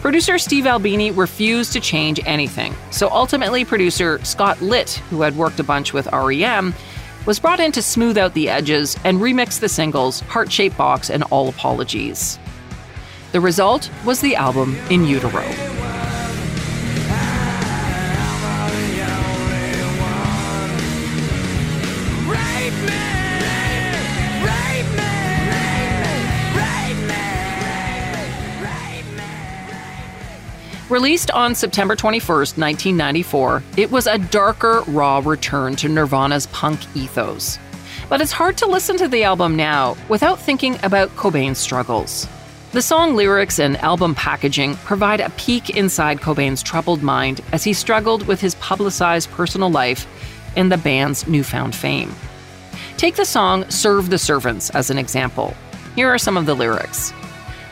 Producer 0.01 0.38
Steve 0.38 0.66
Albini 0.66 1.11
refused 1.11 1.75
to 1.75 1.81
change 1.81 2.21
anything, 2.25 2.75
so 2.90 3.11
ultimately, 3.11 3.66
producer 3.66 4.18
Scott 4.25 4.62
Litt, 4.62 4.92
who 5.11 5.21
had 5.21 5.37
worked 5.37 5.61
a 5.61 5.64
bunch 5.64 5.92
with 5.92 6.07
REM, 6.11 6.75
was 7.25 7.39
brought 7.39 7.61
in 7.61 7.71
to 7.73 7.83
smooth 7.83 8.19
out 8.19 8.35
the 8.35 8.49
edges 8.49 8.97
and 9.05 9.19
remix 9.19 9.61
the 9.61 9.69
singles 9.69 10.21
Heart 10.21 10.51
Shaped 10.51 10.77
Box 10.77 11.11
and 11.11 11.23
All 11.25 11.49
Apologies. 11.49 12.39
The 13.33 13.41
result 13.41 13.91
was 14.05 14.21
the 14.21 14.37
album 14.37 14.77
In 14.91 15.05
Utero. 15.05 15.45
Released 30.92 31.31
on 31.31 31.55
September 31.55 31.96
21st, 31.96 32.59
1994, 32.59 33.62
it 33.78 33.90
was 33.90 34.07
a 34.07 34.18
darker, 34.18 34.83
raw 34.88 35.22
return 35.24 35.74
to 35.76 35.88
Nirvana's 35.88 36.48
punk 36.48 36.81
ethos. 36.94 37.59
But 38.11 38.20
it's 38.20 38.31
hard 38.31 38.59
to 38.59 38.66
listen 38.66 38.98
to 38.98 39.09
the 39.09 39.24
album 39.24 39.57
now 39.57 39.96
without 40.11 40.38
thinking 40.38 40.78
about 40.83 41.09
Cobain's 41.16 41.57
struggles. 41.57 42.28
The 42.72 42.83
song 42.83 43.16
lyrics 43.16 43.59
and 43.59 43.78
album 43.78 44.14
packaging 44.14 44.74
provide 44.85 45.20
a 45.20 45.31
peek 45.31 45.70
inside 45.70 46.20
Cobain's 46.20 46.62
troubled 46.62 47.02
mind 47.02 47.40
as 47.52 47.64
he 47.64 47.72
struggled 47.72 48.26
with 48.26 48.42
his 48.42 48.57
publicized 48.57 49.31
personal 49.31 49.70
life 49.70 50.07
and 50.57 50.70
the 50.70 50.76
band's 50.76 51.26
newfound 51.26 51.74
fame. 51.74 52.14
Take 52.98 53.16
the 53.16 53.24
song 53.24 53.64
Serve 53.70 54.11
the 54.11 54.18
Servants 54.18 54.68
as 54.68 54.90
an 54.90 54.98
example. 54.98 55.57
Here 55.96 56.11
are 56.11 56.18
some 56.18 56.37
of 56.37 56.44
the 56.44 56.55
lyrics. 56.55 57.14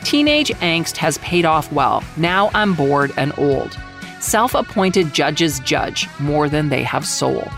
Teenage 0.03 0.49
angst 0.59 0.97
has 0.97 1.17
paid 1.19 1.45
off 1.45 1.71
well. 1.71 2.03
Now 2.17 2.51
I'm 2.53 2.73
bored 2.73 3.11
and 3.17 3.33
old. 3.37 3.77
Self 4.19 4.53
appointed 4.53 5.13
judges 5.13 5.59
judge 5.61 6.07
more 6.19 6.49
than 6.49 6.69
they 6.69 6.83
have 6.83 7.05
soul. 7.05 7.49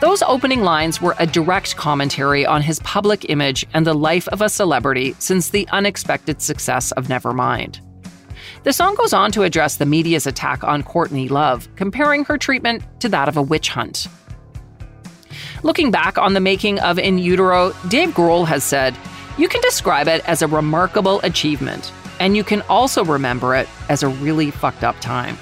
Those 0.00 0.22
opening 0.22 0.62
lines 0.62 1.00
were 1.00 1.14
a 1.18 1.26
direct 1.26 1.76
commentary 1.76 2.44
on 2.44 2.60
his 2.60 2.78
public 2.80 3.30
image 3.30 3.64
and 3.72 3.86
the 3.86 3.94
life 3.94 4.28
of 4.28 4.42
a 4.42 4.48
celebrity 4.48 5.14
since 5.18 5.48
the 5.48 5.66
unexpected 5.70 6.42
success 6.42 6.92
of 6.92 7.06
Nevermind. 7.06 7.80
The 8.64 8.72
song 8.72 8.94
goes 8.96 9.12
on 9.12 9.30
to 9.32 9.44
address 9.44 9.76
the 9.76 9.86
media's 9.86 10.26
attack 10.26 10.64
on 10.64 10.82
Courtney 10.82 11.28
Love, 11.28 11.68
comparing 11.76 12.24
her 12.24 12.36
treatment 12.36 12.82
to 13.00 13.08
that 13.10 13.28
of 13.28 13.36
a 13.36 13.42
witch 13.42 13.68
hunt. 13.68 14.06
Looking 15.62 15.90
back 15.90 16.18
on 16.18 16.34
the 16.34 16.40
making 16.40 16.80
of 16.80 16.98
In 16.98 17.16
Utero, 17.18 17.72
Dave 17.88 18.10
Grohl 18.10 18.46
has 18.46 18.64
said, 18.64 18.94
you 19.36 19.48
can 19.48 19.60
describe 19.60 20.08
it 20.08 20.26
as 20.28 20.42
a 20.42 20.46
remarkable 20.46 21.20
achievement, 21.22 21.92
and 22.20 22.36
you 22.36 22.44
can 22.44 22.62
also 22.62 23.04
remember 23.04 23.54
it 23.54 23.68
as 23.88 24.02
a 24.02 24.08
really 24.08 24.50
fucked 24.50 24.84
up 24.84 24.98
time. 25.00 25.36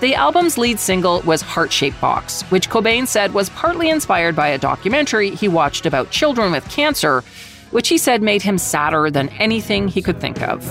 The 0.00 0.14
album's 0.14 0.56
lead 0.56 0.78
single 0.80 1.20
was 1.22 1.42
Heart 1.42 1.72
Shaped 1.72 2.00
Box, 2.00 2.42
which 2.44 2.70
Cobain 2.70 3.06
said 3.06 3.34
was 3.34 3.50
partly 3.50 3.90
inspired 3.90 4.34
by 4.34 4.48
a 4.48 4.58
documentary 4.58 5.30
he 5.30 5.48
watched 5.48 5.84
about 5.84 6.10
children 6.10 6.52
with 6.52 6.68
cancer, 6.70 7.22
which 7.70 7.88
he 7.88 7.98
said 7.98 8.22
made 8.22 8.42
him 8.42 8.56
sadder 8.56 9.10
than 9.10 9.28
anything 9.30 9.88
he 9.88 10.00
could 10.00 10.20
think 10.20 10.40
of. 10.40 10.64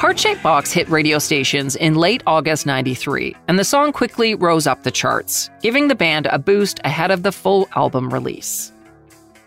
Heart 0.00 0.18
Shaped 0.18 0.42
Box 0.42 0.72
hit 0.72 0.88
radio 0.88 1.18
stations 1.18 1.76
in 1.76 1.94
late 1.94 2.22
August 2.26 2.64
93, 2.64 3.36
and 3.48 3.58
the 3.58 3.64
song 3.64 3.92
quickly 3.92 4.34
rose 4.34 4.66
up 4.66 4.82
the 4.82 4.90
charts, 4.90 5.50
giving 5.60 5.88
the 5.88 5.94
band 5.94 6.24
a 6.24 6.38
boost 6.38 6.80
ahead 6.84 7.10
of 7.10 7.22
the 7.22 7.30
full 7.30 7.68
album 7.76 8.08
release. 8.08 8.72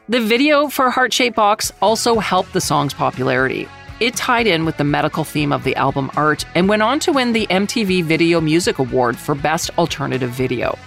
The 0.10 0.22
video 0.22 0.70
for 0.70 0.92
Heart 0.92 1.12
Shaped 1.12 1.36
Box 1.36 1.72
also 1.82 2.20
helped 2.20 2.54
the 2.54 2.62
song's 2.62 2.94
popularity. 2.94 3.68
It 4.00 4.16
tied 4.16 4.46
in 4.46 4.64
with 4.64 4.78
the 4.78 4.84
medical 4.84 5.24
theme 5.24 5.52
of 5.52 5.64
the 5.64 5.76
album 5.76 6.12
art 6.16 6.46
and 6.54 6.70
went 6.70 6.84
on 6.84 7.00
to 7.00 7.12
win 7.12 7.34
the 7.34 7.48
MTV 7.48 8.04
Video 8.04 8.40
Music 8.40 8.78
Award 8.78 9.18
for 9.18 9.34
Best 9.34 9.72
Alternative 9.80 10.30
Video. 10.30 10.78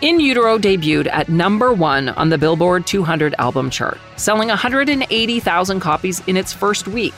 In 0.00 0.18
Utero 0.18 0.58
debuted 0.58 1.06
at 1.06 1.28
number 1.28 1.72
one 1.72 2.08
on 2.08 2.30
the 2.30 2.38
Billboard 2.38 2.84
200 2.88 3.36
album 3.38 3.70
chart, 3.70 4.00
selling 4.16 4.48
180,000 4.48 5.78
copies 5.78 6.20
in 6.26 6.36
its 6.36 6.52
first 6.52 6.88
week, 6.88 7.14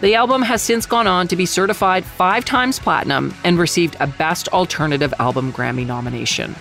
the 0.00 0.14
album 0.14 0.40
has 0.42 0.62
since 0.62 0.86
gone 0.86 1.06
on 1.06 1.28
to 1.28 1.36
be 1.36 1.44
certified 1.44 2.04
five 2.04 2.44
times 2.44 2.78
platinum 2.78 3.34
and 3.44 3.58
received 3.58 3.96
a 4.00 4.06
Best 4.06 4.48
Alternative 4.48 5.12
Album 5.18 5.52
Grammy 5.52 5.86
nomination. 5.86 6.54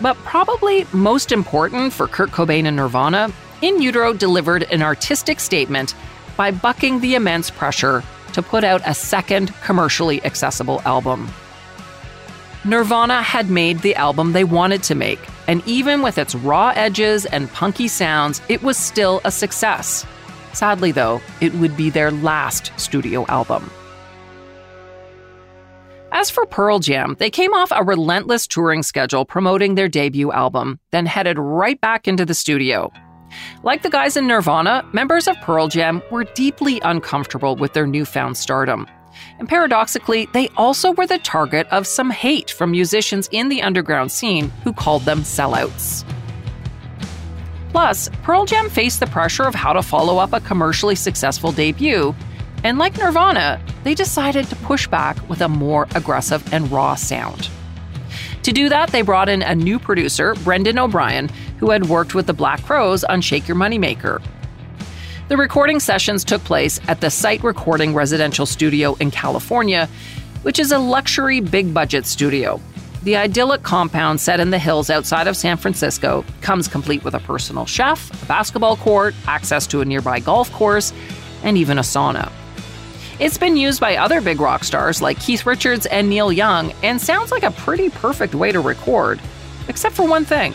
But 0.00 0.16
probably 0.18 0.86
most 0.92 1.32
important 1.32 1.92
for 1.92 2.06
Kurt 2.06 2.30
Cobain 2.30 2.64
and 2.64 2.76
Nirvana, 2.76 3.30
In 3.60 3.82
Utero 3.82 4.12
delivered 4.12 4.62
an 4.64 4.82
artistic 4.82 5.40
statement 5.40 5.94
by 6.36 6.50
bucking 6.50 7.00
the 7.00 7.16
immense 7.16 7.50
pressure 7.50 8.02
to 8.32 8.42
put 8.42 8.64
out 8.64 8.80
a 8.86 8.94
second 8.94 9.52
commercially 9.62 10.24
accessible 10.24 10.80
album. 10.84 11.28
Nirvana 12.64 13.22
had 13.22 13.50
made 13.50 13.80
the 13.80 13.94
album 13.96 14.32
they 14.32 14.44
wanted 14.44 14.82
to 14.84 14.94
make, 14.94 15.20
and 15.46 15.66
even 15.66 16.02
with 16.02 16.18
its 16.18 16.34
raw 16.34 16.72
edges 16.74 17.26
and 17.26 17.52
punky 17.52 17.88
sounds, 17.88 18.40
it 18.48 18.62
was 18.62 18.76
still 18.76 19.20
a 19.24 19.30
success. 19.30 20.06
Sadly, 20.52 20.92
though, 20.92 21.20
it 21.40 21.54
would 21.54 21.76
be 21.76 21.90
their 21.90 22.10
last 22.10 22.72
studio 22.76 23.26
album. 23.26 23.70
As 26.10 26.30
for 26.30 26.46
Pearl 26.46 26.78
Jam, 26.78 27.16
they 27.18 27.30
came 27.30 27.52
off 27.52 27.70
a 27.70 27.84
relentless 27.84 28.46
touring 28.46 28.82
schedule 28.82 29.24
promoting 29.24 29.74
their 29.74 29.88
debut 29.88 30.32
album, 30.32 30.80
then 30.90 31.06
headed 31.06 31.38
right 31.38 31.80
back 31.80 32.08
into 32.08 32.24
the 32.24 32.34
studio. 32.34 32.90
Like 33.62 33.82
the 33.82 33.90
guys 33.90 34.16
in 34.16 34.26
Nirvana, 34.26 34.84
members 34.92 35.28
of 35.28 35.36
Pearl 35.42 35.68
Jam 35.68 36.02
were 36.10 36.24
deeply 36.24 36.80
uncomfortable 36.80 37.56
with 37.56 37.74
their 37.74 37.86
newfound 37.86 38.36
stardom. 38.36 38.86
And 39.38 39.48
paradoxically, 39.48 40.26
they 40.32 40.48
also 40.56 40.92
were 40.92 41.06
the 41.06 41.18
target 41.18 41.66
of 41.70 41.86
some 41.86 42.10
hate 42.10 42.50
from 42.50 42.70
musicians 42.70 43.28
in 43.30 43.48
the 43.48 43.62
underground 43.62 44.10
scene 44.10 44.50
who 44.64 44.72
called 44.72 45.02
them 45.02 45.20
sellouts. 45.20 46.04
Plus, 47.70 48.08
Pearl 48.22 48.46
Jam 48.46 48.70
faced 48.70 49.00
the 49.00 49.06
pressure 49.06 49.44
of 49.44 49.54
how 49.54 49.72
to 49.72 49.82
follow 49.82 50.18
up 50.18 50.32
a 50.32 50.40
commercially 50.40 50.94
successful 50.94 51.52
debut, 51.52 52.14
and 52.64 52.78
like 52.78 52.96
Nirvana, 52.98 53.60
they 53.84 53.94
decided 53.94 54.46
to 54.46 54.56
push 54.56 54.86
back 54.88 55.16
with 55.28 55.40
a 55.40 55.48
more 55.48 55.86
aggressive 55.94 56.52
and 56.52 56.70
raw 56.72 56.94
sound. 56.94 57.50
To 58.42 58.52
do 58.52 58.68
that, 58.68 58.90
they 58.90 59.02
brought 59.02 59.28
in 59.28 59.42
a 59.42 59.54
new 59.54 59.78
producer, 59.78 60.34
Brendan 60.36 60.78
O'Brien, 60.78 61.28
who 61.58 61.70
had 61.70 61.88
worked 61.88 62.14
with 62.14 62.26
the 62.26 62.32
Black 62.32 62.62
Crowes 62.62 63.04
on 63.04 63.20
Shake 63.20 63.46
Your 63.46 63.56
Moneymaker. 63.56 64.22
The 65.28 65.36
recording 65.36 65.78
sessions 65.78 66.24
took 66.24 66.42
place 66.44 66.80
at 66.88 67.02
the 67.02 67.10
Site 67.10 67.42
Recording 67.44 67.94
Residential 67.94 68.46
Studio 68.46 68.94
in 68.94 69.10
California, 69.10 69.88
which 70.42 70.58
is 70.58 70.72
a 70.72 70.78
luxury 70.78 71.40
big 71.40 71.74
budget 71.74 72.06
studio 72.06 72.60
the 73.08 73.16
idyllic 73.16 73.62
compound 73.62 74.20
set 74.20 74.38
in 74.38 74.50
the 74.50 74.58
hills 74.58 74.90
outside 74.90 75.26
of 75.26 75.34
San 75.34 75.56
Francisco 75.56 76.22
comes 76.42 76.68
complete 76.68 77.02
with 77.04 77.14
a 77.14 77.20
personal 77.20 77.64
chef, 77.64 78.22
a 78.22 78.26
basketball 78.26 78.76
court, 78.76 79.14
access 79.26 79.66
to 79.66 79.80
a 79.80 79.84
nearby 79.86 80.20
golf 80.20 80.52
course, 80.52 80.92
and 81.42 81.56
even 81.56 81.78
a 81.78 81.80
sauna. 81.80 82.30
It's 83.18 83.38
been 83.38 83.56
used 83.56 83.80
by 83.80 83.96
other 83.96 84.20
big 84.20 84.40
rock 84.40 84.62
stars 84.62 85.00
like 85.00 85.18
Keith 85.20 85.46
Richards 85.46 85.86
and 85.86 86.10
Neil 86.10 86.30
Young 86.30 86.70
and 86.82 87.00
sounds 87.00 87.32
like 87.32 87.44
a 87.44 87.50
pretty 87.52 87.88
perfect 87.88 88.34
way 88.34 88.52
to 88.52 88.60
record. 88.60 89.22
Except 89.68 89.94
for 89.94 90.06
one 90.06 90.26
thing 90.26 90.52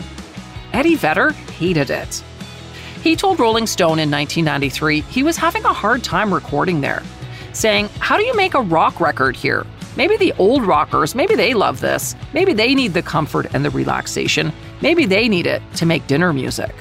Eddie 0.72 0.94
Vedder 0.94 1.32
hated 1.32 1.90
it. 1.90 2.22
He 3.02 3.16
told 3.16 3.40
Rolling 3.40 3.66
Stone 3.66 3.98
in 3.98 4.12
1993 4.12 5.00
he 5.00 5.24
was 5.24 5.36
having 5.36 5.64
a 5.64 5.72
hard 5.72 6.04
time 6.04 6.32
recording 6.32 6.82
there, 6.82 7.02
saying, 7.52 7.88
How 7.98 8.16
do 8.16 8.22
you 8.22 8.36
make 8.36 8.54
a 8.54 8.62
rock 8.62 9.00
record 9.00 9.34
here? 9.34 9.66
Maybe 9.96 10.16
the 10.16 10.32
old 10.38 10.64
rockers, 10.64 11.14
maybe 11.14 11.34
they 11.34 11.54
love 11.54 11.80
this. 11.80 12.16
Maybe 12.32 12.52
they 12.52 12.74
need 12.74 12.94
the 12.94 13.02
comfort 13.02 13.46
and 13.54 13.64
the 13.64 13.70
relaxation. 13.70 14.52
Maybe 14.80 15.06
they 15.06 15.28
need 15.28 15.46
it 15.46 15.62
to 15.76 15.86
make 15.86 16.06
dinner 16.06 16.32
music. 16.32 16.74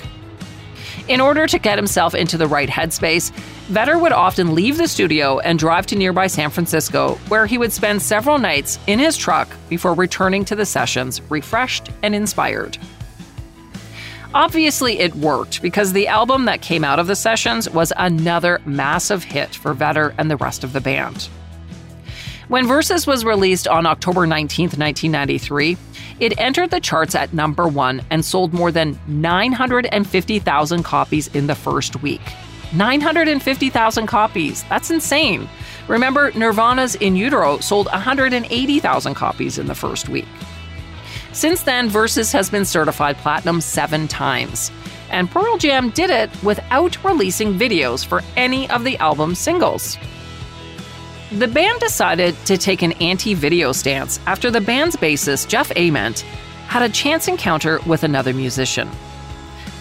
In 1.08 1.20
order 1.20 1.48
to 1.48 1.60
get 1.60 1.78
himself 1.78 2.16
into 2.16 2.38
the 2.38 2.48
right 2.48 2.70
headspace, 2.70 3.32
Vedder 3.68 3.98
would 3.98 4.14
often 4.14 4.56
leave 4.56 4.78
the 4.78 4.88
studio 4.88 5.40
and 5.40 5.60
drive 5.60 5.86
to 5.88 5.98
nearby 5.98 6.28
San 6.28 6.50
Francisco, 6.50 7.16
where 7.28 7.46
he 7.46 7.58
would 7.58 7.74
spend 7.74 8.02
several 8.02 8.38
nights 8.38 8.80
in 8.88 9.00
his 9.00 9.18
truck 9.18 9.50
before 9.68 9.94
returning 9.94 10.46
to 10.46 10.56
the 10.56 10.66
sessions 10.66 11.22
refreshed 11.30 11.90
and 12.04 12.16
inspired. 12.16 12.78
Obviously, 14.34 15.00
it 15.00 15.14
worked 15.16 15.62
because 15.62 15.94
the 15.94 16.08
album 16.08 16.46
that 16.46 16.62
came 16.62 16.84
out 16.84 17.00
of 17.00 17.08
the 17.08 17.16
sessions 17.16 17.70
was 17.70 17.94
another 17.98 18.62
massive 18.66 19.24
hit 19.24 19.54
for 19.54 19.74
Vedder 19.74 20.16
and 20.18 20.32
the 20.32 20.38
rest 20.38 20.64
of 20.64 20.74
the 20.74 20.82
band. 20.82 21.30
When 22.54 22.68
Versus 22.68 23.08
was 23.08 23.26
released 23.26 23.68
on 23.68 23.88
October 23.88 24.28
19, 24.28 24.66
1993, 24.66 25.76
it 26.20 26.40
entered 26.40 26.70
the 26.70 26.80
charts 26.80 27.16
at 27.16 27.34
number 27.34 27.68
one 27.68 28.04
and 28.12 28.24
sold 28.24 28.54
more 28.54 28.72
than 28.72 29.00
950,000 29.08 30.84
copies 30.84 31.30
in 31.30 31.48
the 31.48 31.56
first 31.56 32.04
week. 32.04 32.22
950,000 32.72 34.06
copies. 34.06 34.64
That's 34.66 34.92
insane. 34.92 35.50
Remember, 35.88 36.32
Nirvana's 36.34 36.94
In 36.94 37.16
Utero 37.16 37.58
sold 37.58 37.88
180,000 37.88 39.16
copies 39.16 39.58
in 39.58 39.66
the 39.66 39.74
first 39.74 40.08
week. 40.08 40.28
Since 41.32 41.64
then, 41.64 41.90
Versus 41.90 42.32
has 42.34 42.52
been 42.52 42.66
certified 42.66 43.18
platinum 43.18 43.62
seven 43.62 44.08
times. 44.08 44.72
And 45.10 45.28
Pearl 45.28 45.58
Jam 45.58 45.90
did 45.90 46.12
it 46.12 46.30
without 46.44 47.04
releasing 47.04 47.58
videos 47.58 48.06
for 48.06 48.22
any 48.38 48.70
of 48.70 48.84
the 48.84 48.96
album's 48.98 49.40
singles. 49.40 49.98
The 51.38 51.48
band 51.48 51.80
decided 51.80 52.36
to 52.46 52.60
take 52.60 52.84
an 52.84 52.92
anti 52.94 53.34
video 53.34 53.72
stance 53.72 54.20
after 54.28 54.52
the 54.52 54.62
band's 54.62 54.96
bassist, 54.96 55.48
Jeff 55.48 55.72
Ament, 55.76 56.20
had 56.68 56.84
a 56.84 56.90
chance 56.90 57.28
encounter 57.28 57.80
with 57.88 58.04
another 58.04 58.36
musician. 58.36 58.88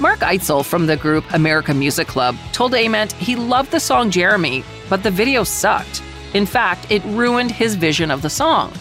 Mark 0.01 0.21
Eitzel 0.21 0.65
from 0.65 0.87
the 0.87 0.97
group 0.97 1.31
American 1.35 1.79
Music 1.79 2.09
Club 2.09 2.39
told 2.53 2.73
Ament 2.73 3.13
he 3.13 3.37
loved 3.37 3.71
the 3.71 3.81
song 3.81 4.11
Jeremy, 4.11 4.65
but 4.89 5.03
the 5.03 5.11
video 5.11 5.45
sucked. 5.45 6.03
In 6.33 6.47
fact, 6.47 6.91
it 6.91 7.05
ruined 7.05 7.51
his 7.51 7.75
vision 7.75 8.11
of 8.11 8.23
the 8.23 8.31
song. 8.31 8.73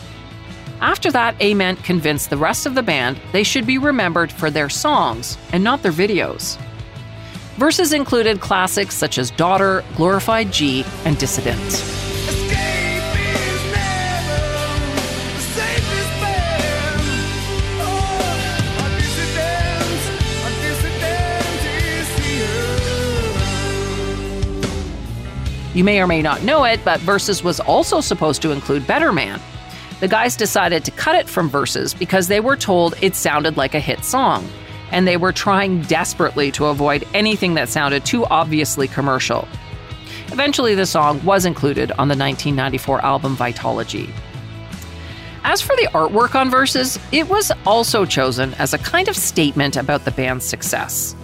After 0.80 1.12
that, 1.12 1.36
Ament 1.42 1.84
convinced 1.84 2.30
the 2.30 2.38
rest 2.38 2.66
of 2.66 2.74
the 2.74 2.84
band 2.84 3.20
they 3.34 3.44
should 3.44 3.68
be 3.68 3.80
remembered 3.80 4.32
for 4.32 4.50
their 4.50 4.70
songs 4.70 5.38
and 5.52 5.62
not 5.62 5.84
their 5.84 5.92
videos. 5.92 6.58
Versus 7.58 7.92
included 7.92 8.40
classics 8.40 8.96
such 8.96 9.18
as 9.18 9.30
Daughter, 9.30 9.84
Glorified 9.98 10.54
G, 10.54 10.86
and 11.04 11.18
Dissident. 11.18 12.11
You 25.74 25.84
may 25.84 26.02
or 26.02 26.08
may 26.08 26.22
not 26.22 26.44
know 26.44 26.66
it, 26.66 26.84
but 26.84 27.00
Versus 27.02 27.44
was 27.44 27.60
also 27.62 28.02
supposed 28.02 28.42
to 28.42 28.52
include 28.52 28.86
Better 28.86 29.14
Man. 29.14 29.40
The 30.02 30.08
guys 30.08 30.36
decided 30.36 30.84
to 30.86 30.92
cut 30.92 31.16
it 31.16 31.30
from 31.30 31.50
Versus 31.50 31.94
because 31.94 32.28
they 32.28 32.40
were 32.40 32.58
told 32.58 32.96
it 33.02 33.16
sounded 33.16 33.56
like 33.56 33.74
a 33.74 33.80
hit 33.80 34.04
song, 34.04 34.50
and 34.92 35.08
they 35.08 35.16
were 35.16 35.32
trying 35.32 35.82
desperately 35.84 36.52
to 36.54 36.66
avoid 36.66 37.08
anything 37.14 37.54
that 37.54 37.70
sounded 37.70 38.04
too 38.04 38.26
obviously 38.26 38.88
commercial. 38.88 39.48
Eventually, 40.32 40.76
the 40.76 40.86
song 40.86 41.24
was 41.24 41.46
included 41.46 41.92
on 41.92 42.08
the 42.08 42.18
1994 42.18 43.04
album 43.06 43.38
Vitology. 43.38 44.10
As 45.44 45.62
for 45.62 45.76
the 45.76 45.90
artwork 45.94 46.36
on 46.36 46.50
Versus, 46.50 47.00
it 47.12 47.28
was 47.30 47.52
also 47.66 48.06
chosen 48.06 48.54
as 48.56 48.74
a 48.74 48.78
kind 48.78 49.08
of 49.08 49.16
statement 49.16 49.78
about 49.78 50.06
the 50.06 50.12
band's 50.12 50.46
success. 50.46 51.16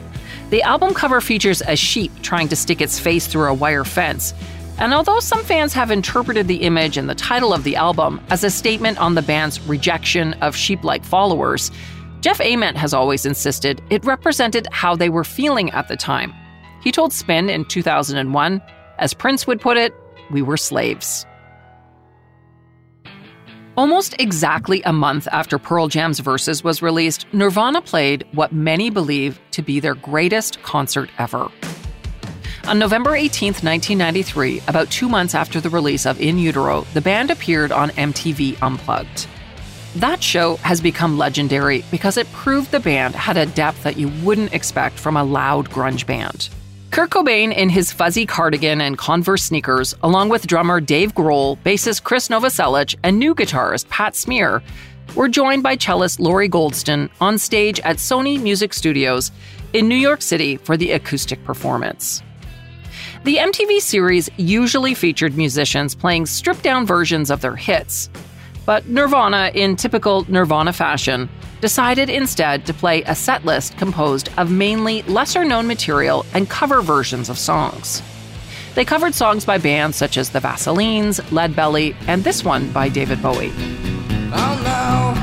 The 0.49 0.63
album 0.63 0.93
cover 0.93 1.19
features 1.19 1.61
a 1.67 1.75
sheep 1.75 2.11
trying 2.21 2.47
to 2.49 2.55
stick 2.55 2.79
its 2.79 2.99
face 2.99 3.27
through 3.27 3.47
a 3.47 3.53
wire 3.53 3.83
fence. 3.83 4.33
And 4.77 4.93
although 4.93 5.19
some 5.19 5.43
fans 5.43 5.73
have 5.73 5.91
interpreted 5.91 6.47
the 6.47 6.61
image 6.63 6.97
and 6.97 7.09
the 7.09 7.15
title 7.15 7.53
of 7.53 7.65
the 7.65 7.75
album 7.75 8.21
as 8.29 8.43
a 8.45 8.49
statement 8.49 8.97
on 8.97 9.15
the 9.15 9.21
band's 9.21 9.59
rejection 9.61 10.33
of 10.35 10.55
sheep 10.55 10.85
like 10.85 11.03
followers, 11.03 11.69
Jeff 12.21 12.39
Ament 12.39 12.77
has 12.77 12.93
always 12.93 13.25
insisted 13.25 13.81
it 13.89 14.05
represented 14.05 14.67
how 14.71 14.95
they 14.95 15.09
were 15.09 15.25
feeling 15.25 15.69
at 15.71 15.89
the 15.89 15.97
time. 15.97 16.33
He 16.81 16.91
told 16.93 17.11
Spin 17.11 17.49
in 17.49 17.65
2001, 17.65 18.61
as 18.99 19.13
Prince 19.13 19.47
would 19.47 19.59
put 19.59 19.77
it, 19.77 19.93
we 20.31 20.41
were 20.41 20.57
slaves. 20.57 21.25
Almost 23.77 24.15
exactly 24.17 24.81
a 24.85 24.91
month 24.91 25.27
after 25.31 25.59
Pearl 25.59 25.87
Jam's 25.87 26.19
Versus 26.19 26.63
was 26.63 26.81
released, 26.81 27.31
Nirvana 27.31 27.79
played 27.79 28.25
what 28.31 28.51
many 28.51 28.89
believe 28.89 29.39
to 29.51 29.61
be 29.61 29.79
their 29.79 29.93
greatest 29.93 30.59
concert 30.63 31.11
ever. 31.19 31.51
On 32.67 32.79
November 32.79 33.15
18, 33.15 33.49
1993, 33.49 34.63
about 34.67 34.89
two 34.89 35.07
months 35.07 35.35
after 35.35 35.61
the 35.61 35.69
release 35.69 36.07
of 36.07 36.19
In 36.19 36.39
Utero, 36.39 36.87
the 36.95 37.01
band 37.01 37.29
appeared 37.29 37.71
on 37.71 37.91
MTV 37.91 38.57
Unplugged. 38.63 39.27
That 39.97 40.23
show 40.23 40.55
has 40.63 40.81
become 40.81 41.19
legendary 41.19 41.85
because 41.91 42.17
it 42.17 42.31
proved 42.31 42.71
the 42.71 42.79
band 42.79 43.13
had 43.13 43.37
a 43.37 43.45
depth 43.45 43.83
that 43.83 43.97
you 43.97 44.09
wouldn't 44.23 44.55
expect 44.55 44.97
from 44.97 45.15
a 45.15 45.23
loud 45.23 45.69
grunge 45.69 46.07
band. 46.07 46.49
Kurt 46.91 47.09
Cobain 47.11 47.53
in 47.53 47.69
his 47.69 47.91
fuzzy 47.91 48.25
cardigan 48.25 48.81
and 48.81 48.97
Converse 48.97 49.43
sneakers, 49.43 49.93
along 50.03 50.29
with 50.29 50.47
drummer 50.47 50.79
Dave 50.79 51.13
Grohl, 51.13 51.57
bassist 51.59 52.03
Chris 52.03 52.29
Novoselic, 52.29 52.95
and 53.03 53.19
new 53.19 53.35
guitarist 53.35 53.87
Pat 53.89 54.15
Smear, 54.15 54.63
were 55.15 55.27
joined 55.27 55.63
by 55.63 55.75
cellist 55.75 56.19
Lori 56.19 56.49
Goldston 56.49 57.09
on 57.21 57.37
stage 57.37 57.79
at 57.81 57.97
Sony 57.97 58.41
Music 58.41 58.73
Studios 58.73 59.31
in 59.73 59.87
New 59.87 59.95
York 59.95 60.21
City 60.21 60.57
for 60.57 60.77
the 60.77 60.91
acoustic 60.91 61.43
performance. 61.43 62.23
The 63.23 63.37
MTV 63.37 63.79
series 63.79 64.29
usually 64.37 64.93
featured 64.93 65.37
musicians 65.37 65.93
playing 65.93 66.25
stripped 66.25 66.63
down 66.63 66.85
versions 66.85 67.29
of 67.29 67.41
their 67.41 67.55
hits, 67.55 68.09
but 68.67 68.85
Nirvana, 68.89 69.49
in 69.55 69.77
typical 69.77 70.29
Nirvana 70.29 70.73
fashion, 70.73 71.29
decided 71.61 72.09
instead 72.09 72.65
to 72.65 72.73
play 72.73 73.01
a 73.03 73.15
set 73.15 73.45
list 73.45 73.77
composed 73.77 74.29
of 74.37 74.51
mainly 74.51 75.03
lesser 75.03 75.45
known 75.45 75.67
material 75.67 76.25
and 76.33 76.49
cover 76.49 76.81
versions 76.81 77.29
of 77.29 77.39
songs. 77.39 78.03
They 78.75 78.83
covered 78.83 79.15
songs 79.15 79.45
by 79.45 79.57
bands 79.57 79.95
such 79.95 80.17
as 80.17 80.31
the 80.31 80.39
Vaselines, 80.39 81.31
Lead 81.31 81.55
Belly, 81.55 81.95
and 82.07 82.25
this 82.25 82.43
one 82.43 82.69
by 82.73 82.89
David 82.89 83.23
Bowie. 83.23 83.53
Oh 84.33 84.59
no, 84.63 85.13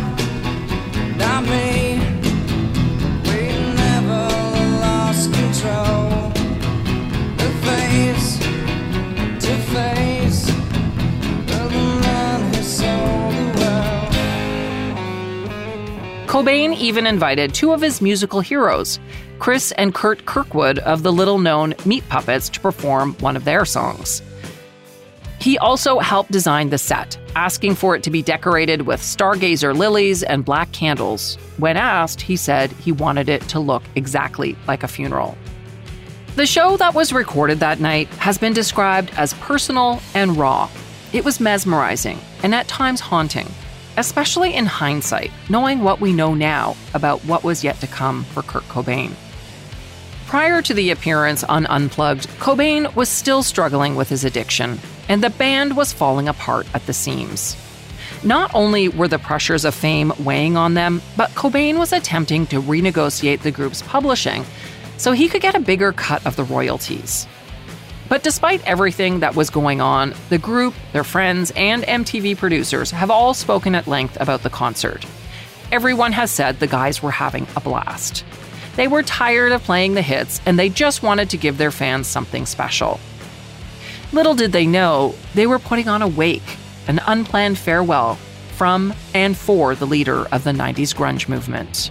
Cobain 16.34 16.74
even 16.74 17.06
invited 17.06 17.54
two 17.54 17.72
of 17.72 17.80
his 17.80 18.00
musical 18.00 18.40
heroes, 18.40 18.98
Chris 19.38 19.70
and 19.78 19.94
Kurt 19.94 20.26
Kirkwood 20.26 20.80
of 20.80 21.04
the 21.04 21.12
little 21.12 21.38
known 21.38 21.74
Meat 21.86 22.02
Puppets, 22.08 22.48
to 22.48 22.58
perform 22.58 23.14
one 23.20 23.36
of 23.36 23.44
their 23.44 23.64
songs. 23.64 24.20
He 25.38 25.58
also 25.58 26.00
helped 26.00 26.32
design 26.32 26.70
the 26.70 26.76
set, 26.76 27.16
asking 27.36 27.76
for 27.76 27.94
it 27.94 28.02
to 28.02 28.10
be 28.10 28.20
decorated 28.20 28.82
with 28.82 28.98
stargazer 28.98 29.78
lilies 29.78 30.24
and 30.24 30.44
black 30.44 30.72
candles. 30.72 31.36
When 31.58 31.76
asked, 31.76 32.20
he 32.20 32.34
said 32.34 32.72
he 32.72 32.90
wanted 32.90 33.28
it 33.28 33.42
to 33.50 33.60
look 33.60 33.84
exactly 33.94 34.56
like 34.66 34.82
a 34.82 34.88
funeral. 34.88 35.38
The 36.34 36.46
show 36.46 36.76
that 36.78 36.96
was 36.96 37.12
recorded 37.12 37.60
that 37.60 37.78
night 37.78 38.08
has 38.18 38.38
been 38.38 38.54
described 38.54 39.12
as 39.16 39.34
personal 39.34 40.00
and 40.14 40.36
raw. 40.36 40.68
It 41.12 41.24
was 41.24 41.38
mesmerizing 41.38 42.18
and 42.42 42.52
at 42.56 42.66
times 42.66 42.98
haunting 42.98 43.46
especially 43.96 44.54
in 44.54 44.66
hindsight, 44.66 45.30
knowing 45.48 45.80
what 45.80 46.00
we 46.00 46.12
know 46.12 46.34
now 46.34 46.76
about 46.94 47.24
what 47.24 47.44
was 47.44 47.64
yet 47.64 47.80
to 47.80 47.86
come 47.86 48.24
for 48.24 48.42
Kurt 48.42 48.64
Cobain. 48.64 49.12
Prior 50.26 50.62
to 50.62 50.74
the 50.74 50.90
appearance 50.90 51.44
on 51.44 51.66
Unplugged, 51.66 52.28
Cobain 52.38 52.94
was 52.96 53.08
still 53.08 53.42
struggling 53.42 53.94
with 53.94 54.08
his 54.08 54.24
addiction, 54.24 54.78
and 55.08 55.22
the 55.22 55.30
band 55.30 55.76
was 55.76 55.92
falling 55.92 56.28
apart 56.28 56.66
at 56.74 56.84
the 56.86 56.92
seams. 56.92 57.56
Not 58.24 58.50
only 58.54 58.88
were 58.88 59.06
the 59.06 59.18
pressures 59.18 59.64
of 59.64 59.74
fame 59.74 60.12
weighing 60.18 60.56
on 60.56 60.74
them, 60.74 61.02
but 61.16 61.30
Cobain 61.30 61.78
was 61.78 61.92
attempting 61.92 62.46
to 62.46 62.60
renegotiate 62.60 63.42
the 63.42 63.50
group's 63.50 63.82
publishing 63.82 64.44
so 64.96 65.12
he 65.12 65.28
could 65.28 65.42
get 65.42 65.54
a 65.54 65.60
bigger 65.60 65.92
cut 65.92 66.24
of 66.26 66.36
the 66.36 66.44
royalties. 66.44 67.26
But 68.08 68.22
despite 68.22 68.66
everything 68.66 69.20
that 69.20 69.34
was 69.34 69.50
going 69.50 69.80
on, 69.80 70.14
the 70.28 70.38
group, 70.38 70.74
their 70.92 71.04
friends, 71.04 71.52
and 71.56 71.82
MTV 71.84 72.36
producers 72.36 72.90
have 72.90 73.10
all 73.10 73.34
spoken 73.34 73.74
at 73.74 73.86
length 73.86 74.20
about 74.20 74.42
the 74.42 74.50
concert. 74.50 75.04
Everyone 75.72 76.12
has 76.12 76.30
said 76.30 76.60
the 76.60 76.66
guys 76.66 77.02
were 77.02 77.10
having 77.10 77.46
a 77.56 77.60
blast. 77.60 78.24
They 78.76 78.88
were 78.88 79.02
tired 79.02 79.52
of 79.52 79.62
playing 79.62 79.94
the 79.94 80.02
hits 80.02 80.40
and 80.44 80.58
they 80.58 80.68
just 80.68 81.02
wanted 81.02 81.30
to 81.30 81.36
give 81.36 81.58
their 81.58 81.70
fans 81.70 82.06
something 82.06 82.44
special. 82.44 83.00
Little 84.12 84.34
did 84.34 84.52
they 84.52 84.66
know, 84.66 85.14
they 85.34 85.46
were 85.46 85.58
putting 85.58 85.88
on 85.88 86.02
a 86.02 86.08
wake, 86.08 86.58
an 86.86 87.00
unplanned 87.06 87.58
farewell 87.58 88.16
from 88.56 88.94
and 89.14 89.36
for 89.36 89.74
the 89.74 89.86
leader 89.86 90.26
of 90.26 90.44
the 90.44 90.52
90s 90.52 90.94
grunge 90.94 91.28
movement. 91.28 91.90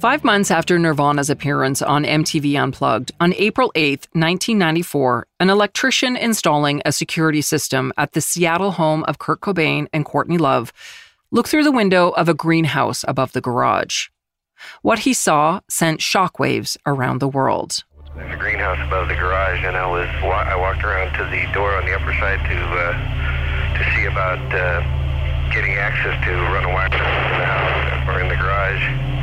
Five 0.00 0.22
months 0.22 0.52
after 0.52 0.78
Nirvana's 0.78 1.28
appearance 1.28 1.82
on 1.82 2.04
MTV 2.04 2.54
Unplugged, 2.54 3.10
on 3.18 3.34
April 3.34 3.72
8, 3.74 4.06
1994, 4.12 5.26
an 5.40 5.50
electrician 5.50 6.16
installing 6.16 6.80
a 6.86 6.92
security 6.92 7.40
system 7.42 7.92
at 7.96 8.12
the 8.12 8.20
Seattle 8.20 8.70
home 8.70 9.02
of 9.08 9.18
Kurt 9.18 9.40
Cobain 9.40 9.88
and 9.92 10.04
Courtney 10.04 10.38
Love 10.38 10.72
looked 11.32 11.48
through 11.48 11.64
the 11.64 11.72
window 11.72 12.10
of 12.10 12.28
a 12.28 12.34
greenhouse 12.34 13.04
above 13.08 13.32
the 13.32 13.40
garage. 13.40 14.06
What 14.82 15.00
he 15.00 15.12
saw 15.12 15.62
sent 15.68 15.98
shockwaves 15.98 16.76
around 16.86 17.18
the 17.18 17.26
world. 17.26 17.82
There's 18.14 18.32
a 18.32 18.38
greenhouse 18.38 18.78
above 18.86 19.08
the 19.08 19.16
garage, 19.16 19.64
and 19.64 19.76
I 19.76 19.86
was 19.90 20.08
I 20.22 20.54
walked 20.54 20.84
around 20.84 21.12
to 21.14 21.24
the 21.24 21.52
door 21.52 21.74
on 21.74 21.84
the 21.86 21.94
upper 21.96 22.12
side 22.14 22.38
to 22.38 22.56
uh, 22.56 23.78
to 23.78 23.96
see 23.96 24.06
about 24.06 24.38
uh, 24.54 24.80
getting 25.52 25.74
access 25.74 26.14
to 26.24 26.32
run 26.54 26.64
a 26.64 26.68
wire 26.68 26.86
in 26.86 26.92
the 26.92 27.46
house 27.46 28.08
or 28.08 28.20
in 28.20 28.28
the 28.28 28.36
garage. 28.36 29.17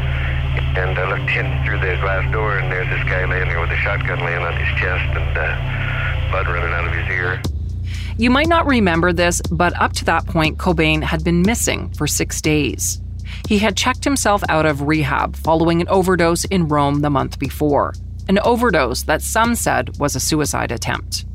And 0.77 0.97
I 0.97 1.09
looked 1.09 1.31
in 1.31 1.65
through 1.65 1.79
the 1.79 1.95
glass 2.01 2.29
door, 2.31 2.57
and 2.57 2.71
there's 2.71 2.89
this 2.89 3.03
guy 3.09 3.25
laying 3.25 3.47
there 3.47 3.61
with 3.61 3.71
a 3.71 3.77
shotgun 3.77 4.19
laying 4.19 4.43
on 4.43 4.53
his 4.53 4.67
chest 4.79 5.15
and 5.15 5.38
uh, 5.38 6.31
blood 6.31 6.47
running 6.47 6.73
out 6.73 6.85
of 6.85 6.93
his 6.93 7.07
ear. 7.15 7.41
You 8.17 8.29
might 8.29 8.47
not 8.47 8.65
remember 8.65 9.13
this, 9.13 9.41
but 9.41 9.79
up 9.79 9.93
to 9.93 10.05
that 10.05 10.25
point, 10.25 10.57
Cobain 10.57 11.01
had 11.03 11.23
been 11.23 11.41
missing 11.41 11.89
for 11.91 12.07
six 12.07 12.41
days. 12.41 13.01
He 13.47 13.59
had 13.59 13.77
checked 13.77 14.03
himself 14.03 14.43
out 14.49 14.65
of 14.65 14.81
rehab 14.81 15.35
following 15.35 15.81
an 15.81 15.88
overdose 15.88 16.45
in 16.45 16.67
Rome 16.67 17.01
the 17.01 17.09
month 17.09 17.39
before, 17.39 17.93
an 18.27 18.39
overdose 18.39 19.03
that 19.03 19.21
some 19.21 19.55
said 19.55 19.97
was 19.97 20.15
a 20.15 20.19
suicide 20.19 20.71
attempt. 20.71 21.25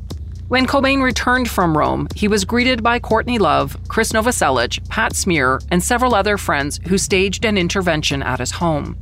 When 0.49 0.67
Cobain 0.67 1.01
returned 1.01 1.49
from 1.49 1.77
Rome, 1.77 2.09
he 2.13 2.27
was 2.27 2.43
greeted 2.43 2.83
by 2.83 2.99
Courtney 2.99 3.39
Love, 3.39 3.77
Chris 3.87 4.11
Novoselic, 4.11 4.87
Pat 4.89 5.15
Smear, 5.15 5.61
and 5.71 5.81
several 5.81 6.13
other 6.13 6.37
friends 6.37 6.79
who 6.87 6.97
staged 6.97 7.45
an 7.45 7.57
intervention 7.57 8.21
at 8.21 8.39
his 8.39 8.51
home. 8.51 8.97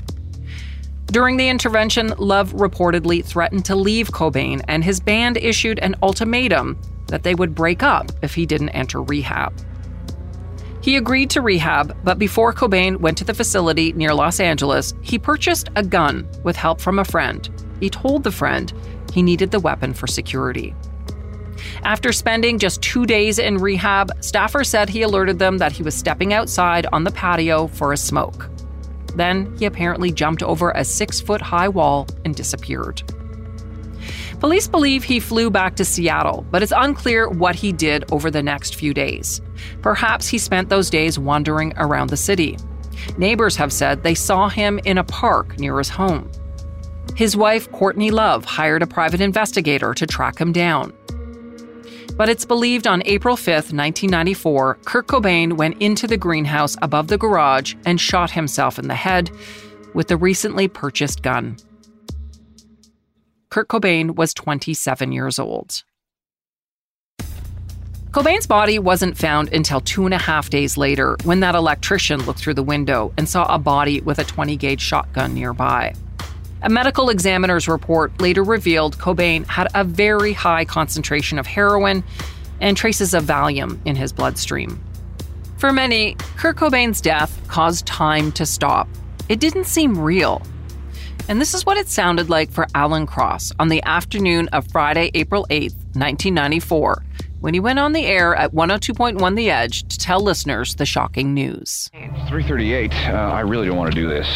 During 1.11 1.37
the 1.37 1.49
intervention, 1.49 2.13
Love 2.19 2.53
reportedly 2.53 3.25
threatened 3.25 3.65
to 3.65 3.75
leave 3.75 4.11
Cobain, 4.11 4.61
and 4.67 4.83
his 4.83 4.99
band 4.99 5.37
issued 5.37 5.79
an 5.79 5.95
ultimatum 6.03 6.77
that 7.07 7.23
they 7.23 7.33
would 7.33 7.55
break 7.55 7.81
up 7.81 8.11
if 8.21 8.35
he 8.35 8.45
didn't 8.45 8.69
enter 8.69 9.01
rehab. 9.01 9.53
He 10.81 10.97
agreed 10.97 11.31
to 11.31 11.41
rehab, 11.41 11.97
but 12.03 12.19
before 12.19 12.53
Cobain 12.53 12.97
went 12.99 13.17
to 13.17 13.23
the 13.23 13.33
facility 13.33 13.91
near 13.93 14.13
Los 14.13 14.39
Angeles, 14.39 14.93
he 15.01 15.17
purchased 15.17 15.69
a 15.75 15.83
gun 15.83 16.27
with 16.43 16.55
help 16.55 16.79
from 16.79 16.99
a 16.99 17.05
friend. 17.05 17.49
He 17.79 17.89
told 17.89 18.23
the 18.23 18.31
friend 18.31 18.71
he 19.11 19.23
needed 19.23 19.49
the 19.49 19.59
weapon 19.59 19.95
for 19.95 20.05
security. 20.05 20.75
After 21.83 22.13
spending 22.13 22.59
just 22.59 22.81
two 22.81 23.05
days 23.05 23.39
in 23.39 23.57
rehab, 23.57 24.11
staffers 24.19 24.67
said 24.67 24.89
he 24.89 25.01
alerted 25.01 25.39
them 25.39 25.57
that 25.57 25.71
he 25.71 25.83
was 25.83 25.95
stepping 25.95 26.33
outside 26.33 26.85
on 26.93 27.03
the 27.03 27.11
patio 27.11 27.67
for 27.67 27.91
a 27.93 27.97
smoke. 27.97 28.49
Then 29.15 29.55
he 29.57 29.65
apparently 29.65 30.11
jumped 30.11 30.43
over 30.43 30.71
a 30.71 30.83
six 30.83 31.19
foot 31.19 31.41
high 31.41 31.67
wall 31.67 32.07
and 32.25 32.35
disappeared. 32.35 33.03
Police 34.39 34.67
believe 34.67 35.03
he 35.03 35.19
flew 35.19 35.49
back 35.49 35.75
to 35.75 35.85
Seattle, 35.85 36.45
but 36.49 36.63
it's 36.63 36.73
unclear 36.75 37.27
what 37.27 37.55
he 37.55 37.73
did 37.73 38.09
over 38.11 38.31
the 38.31 38.41
next 38.41 38.75
few 38.75 38.93
days. 38.93 39.41
Perhaps 39.81 40.27
he 40.27 40.37
spent 40.37 40.69
those 40.69 40.89
days 40.89 41.19
wandering 41.19 41.73
around 41.75 42.09
the 42.09 42.17
city. 42.17 42.57
Neighbors 43.17 43.57
have 43.57 43.73
said 43.73 44.01
they 44.01 44.15
saw 44.15 44.47
him 44.47 44.79
in 44.85 44.97
a 44.97 45.03
park 45.03 45.59
near 45.59 45.77
his 45.77 45.89
home. 45.89 46.31
His 47.15 47.35
wife, 47.35 47.69
Courtney 47.73 48.11
Love, 48.11 48.45
hired 48.45 48.81
a 48.81 48.87
private 48.87 49.19
investigator 49.19 49.93
to 49.93 50.07
track 50.07 50.39
him 50.39 50.53
down. 50.53 50.93
But 52.19 52.27
it's 52.27 52.43
believed 52.43 52.85
on 52.85 53.01
April 53.05 53.37
5, 53.37 53.47
1994, 53.71 54.79
Kurt 54.83 55.07
Cobain 55.07 55.53
went 55.53 55.81
into 55.81 56.05
the 56.05 56.17
greenhouse 56.17 56.75
above 56.81 57.07
the 57.07 57.17
garage 57.17 57.75
and 57.85 57.97
shot 57.97 58.29
himself 58.29 58.77
in 58.77 58.89
the 58.89 58.93
head 58.93 59.31
with 59.93 60.09
the 60.09 60.17
recently 60.17 60.67
purchased 60.67 61.21
gun. 61.21 61.55
Kurt 63.49 63.69
Cobain 63.69 64.17
was 64.17 64.33
27 64.33 65.13
years 65.13 65.39
old. 65.39 65.83
Cobain's 68.11 68.47
body 68.47 68.79
wasn't 68.79 69.17
found 69.17 69.53
until 69.53 69.79
two 69.79 70.03
and 70.03 70.13
a 70.13 70.17
half 70.17 70.49
days 70.49 70.75
later 70.75 71.15
when 71.23 71.39
that 71.39 71.55
electrician 71.55 72.25
looked 72.25 72.39
through 72.39 72.55
the 72.55 72.61
window 72.61 73.13
and 73.17 73.29
saw 73.29 73.45
a 73.45 73.57
body 73.57 74.01
with 74.01 74.19
a 74.19 74.25
20 74.25 74.57
gauge 74.57 74.81
shotgun 74.81 75.33
nearby. 75.33 75.93
A 76.61 76.69
medical 76.69 77.09
examiner's 77.09 77.69
report 77.69 78.19
later 78.19 78.43
revealed 78.43 78.97
Cobain 78.97 79.45
had 79.45 79.69
a 79.73 79.85
very 79.85 80.33
high 80.33 80.65
concentration 80.65 81.39
of 81.39 81.47
heroin 81.47 82.03
and 82.59 82.75
traces 82.75 83.13
of 83.13 83.23
Valium 83.23 83.79
in 83.85 83.95
his 83.95 84.11
bloodstream. 84.11 84.83
For 85.57 85.71
many, 85.71 86.15
Kurt 86.35 86.57
Cobain's 86.57 86.99
death 86.99 87.39
caused 87.47 87.85
time 87.85 88.33
to 88.33 88.45
stop. 88.45 88.89
It 89.29 89.39
didn't 89.39 89.65
seem 89.65 89.97
real. 89.97 90.41
And 91.29 91.39
this 91.39 91.53
is 91.53 91.65
what 91.65 91.77
it 91.77 91.87
sounded 91.87 92.29
like 92.29 92.51
for 92.51 92.67
Alan 92.75 93.05
Cross 93.05 93.53
on 93.59 93.69
the 93.69 93.81
afternoon 93.83 94.49
of 94.49 94.67
Friday, 94.67 95.11
April 95.13 95.45
8, 95.49 95.71
1994, 95.93 97.03
when 97.39 97.53
he 97.53 97.59
went 97.61 97.79
on 97.79 97.93
the 97.93 98.05
air 98.05 98.35
at 98.35 98.51
102.1 98.51 99.35
The 99.35 99.49
Edge 99.49 99.87
to 99.87 99.97
tell 99.97 100.19
listeners 100.19 100.75
the 100.75 100.85
shocking 100.85 101.33
news. 101.33 101.89
It's 101.93 102.29
338, 102.29 102.93
uh, 102.93 103.11
I 103.13 103.41
really 103.41 103.67
don't 103.67 103.77
want 103.77 103.93
to 103.93 104.01
do 104.01 104.09
this. 104.09 104.27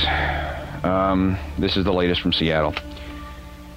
Um, 0.84 1.38
this 1.58 1.78
is 1.78 1.86
the 1.86 1.94
latest 1.94 2.22
from 2.22 2.34
Seattle. 2.34 2.76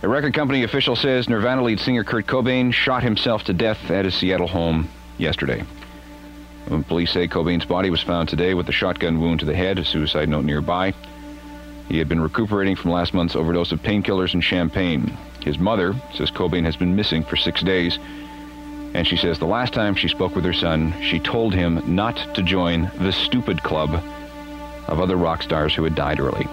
A 0.02 0.08
record 0.08 0.34
company 0.34 0.64
official 0.64 0.96
says 0.96 1.28
Nirvana 1.28 1.62
lead 1.62 1.80
singer 1.80 2.04
Kurt 2.04 2.26
Cobain 2.26 2.72
shot 2.72 3.02
himself 3.02 3.44
to 3.44 3.52
death 3.52 3.90
at 3.90 4.04
his 4.04 4.14
Seattle 4.14 4.48
home 4.48 4.88
yesterday. 5.18 5.64
Police 6.88 7.12
say 7.12 7.28
Cobain's 7.28 7.64
body 7.64 7.90
was 7.90 8.02
found 8.02 8.28
today 8.28 8.54
with 8.54 8.68
a 8.68 8.72
shotgun 8.72 9.20
wound 9.20 9.40
to 9.40 9.46
the 9.46 9.54
head, 9.54 9.78
a 9.78 9.84
suicide 9.84 10.28
note 10.28 10.44
nearby. 10.44 10.92
He 11.88 11.98
had 11.98 12.08
been 12.08 12.20
recuperating 12.20 12.74
from 12.74 12.90
last 12.90 13.14
month's 13.14 13.36
overdose 13.36 13.70
of 13.70 13.82
painkillers 13.82 14.34
and 14.34 14.42
champagne. 14.42 15.16
His 15.42 15.58
mother 15.58 15.94
says 16.14 16.32
Cobain 16.32 16.64
has 16.64 16.76
been 16.76 16.96
missing 16.96 17.22
for 17.22 17.36
six 17.36 17.62
days, 17.62 17.98
and 18.94 19.06
she 19.06 19.16
says 19.16 19.38
the 19.38 19.46
last 19.46 19.72
time 19.72 19.94
she 19.94 20.08
spoke 20.08 20.34
with 20.34 20.44
her 20.44 20.52
son, 20.52 20.92
she 21.02 21.20
told 21.20 21.54
him 21.54 21.80
not 21.86 22.34
to 22.34 22.42
join 22.42 22.90
the 22.98 23.12
stupid 23.12 23.62
club 23.62 23.94
of 24.88 24.98
other 24.98 25.16
rock 25.16 25.42
stars 25.42 25.72
who 25.72 25.84
had 25.84 25.94
died 25.94 26.18
early. 26.18 26.48